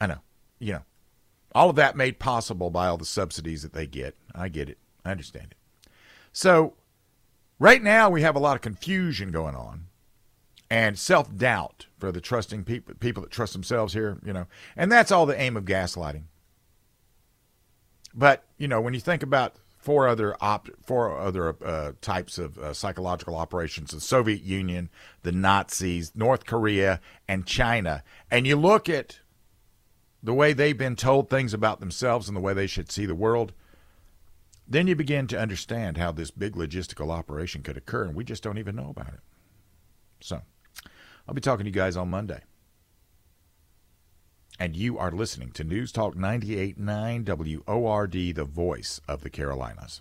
I 0.00 0.06
know, 0.06 0.18
you 0.58 0.72
know, 0.74 0.82
all 1.54 1.70
of 1.70 1.76
that 1.76 1.96
made 1.96 2.18
possible 2.18 2.70
by 2.70 2.86
all 2.86 2.98
the 2.98 3.04
subsidies 3.04 3.62
that 3.62 3.72
they 3.72 3.86
get. 3.86 4.16
I 4.34 4.48
get 4.48 4.68
it. 4.68 4.78
I 5.04 5.10
understand 5.10 5.48
it. 5.52 5.90
So 6.32 6.74
right 7.58 7.82
now 7.82 8.10
we 8.10 8.22
have 8.22 8.36
a 8.36 8.40
lot 8.40 8.56
of 8.56 8.62
confusion 8.62 9.30
going 9.30 9.54
on 9.54 9.86
and 10.68 10.98
self 10.98 11.34
doubt 11.34 11.86
for 11.98 12.12
the 12.12 12.20
trusting 12.20 12.64
people, 12.64 12.94
people 12.96 13.22
that 13.22 13.30
trust 13.30 13.52
themselves 13.52 13.94
here, 13.94 14.18
you 14.24 14.32
know, 14.32 14.46
and 14.76 14.90
that's 14.90 15.10
all 15.10 15.24
the 15.24 15.40
aim 15.40 15.56
of 15.56 15.64
gaslighting. 15.64 16.24
But, 18.14 18.44
you 18.58 18.68
know, 18.68 18.80
when 18.80 18.94
you 18.94 19.00
think 19.00 19.22
about 19.22 19.56
four 19.86 20.08
other 20.08 20.36
op- 20.40 20.68
four 20.84 21.16
other 21.16 21.56
uh, 21.64 21.92
types 22.00 22.38
of 22.38 22.58
uh, 22.58 22.74
psychological 22.74 23.36
operations: 23.36 23.92
the 23.92 24.00
Soviet 24.00 24.42
Union, 24.42 24.90
the 25.22 25.30
Nazis, 25.30 26.10
North 26.16 26.44
Korea, 26.44 27.00
and 27.28 27.46
China. 27.46 28.02
And 28.28 28.48
you 28.48 28.56
look 28.56 28.88
at 28.88 29.20
the 30.20 30.34
way 30.34 30.52
they've 30.52 30.76
been 30.76 30.96
told 30.96 31.30
things 31.30 31.54
about 31.54 31.78
themselves 31.78 32.26
and 32.26 32.36
the 32.36 32.40
way 32.40 32.52
they 32.52 32.66
should 32.66 32.90
see 32.90 33.06
the 33.06 33.14
world. 33.14 33.52
Then 34.66 34.88
you 34.88 34.96
begin 34.96 35.28
to 35.28 35.38
understand 35.38 35.98
how 35.98 36.10
this 36.10 36.32
big 36.32 36.56
logistical 36.56 37.12
operation 37.12 37.62
could 37.62 37.76
occur, 37.76 38.06
and 38.06 38.16
we 38.16 38.24
just 38.24 38.42
don't 38.42 38.58
even 38.58 38.74
know 38.74 38.90
about 38.90 39.14
it. 39.14 39.20
So, 40.20 40.42
I'll 41.28 41.34
be 41.34 41.40
talking 41.40 41.62
to 41.62 41.70
you 41.70 41.72
guys 41.72 41.96
on 41.96 42.10
Monday. 42.10 42.40
And 44.58 44.74
you 44.74 44.96
are 44.96 45.10
listening 45.10 45.50
to 45.50 45.64
News 45.64 45.92
Talk 45.92 46.14
98.9 46.14 47.64
WORD, 47.66 48.12
the 48.12 48.44
voice 48.44 49.02
of 49.06 49.22
the 49.22 49.28
Carolinas. 49.28 50.00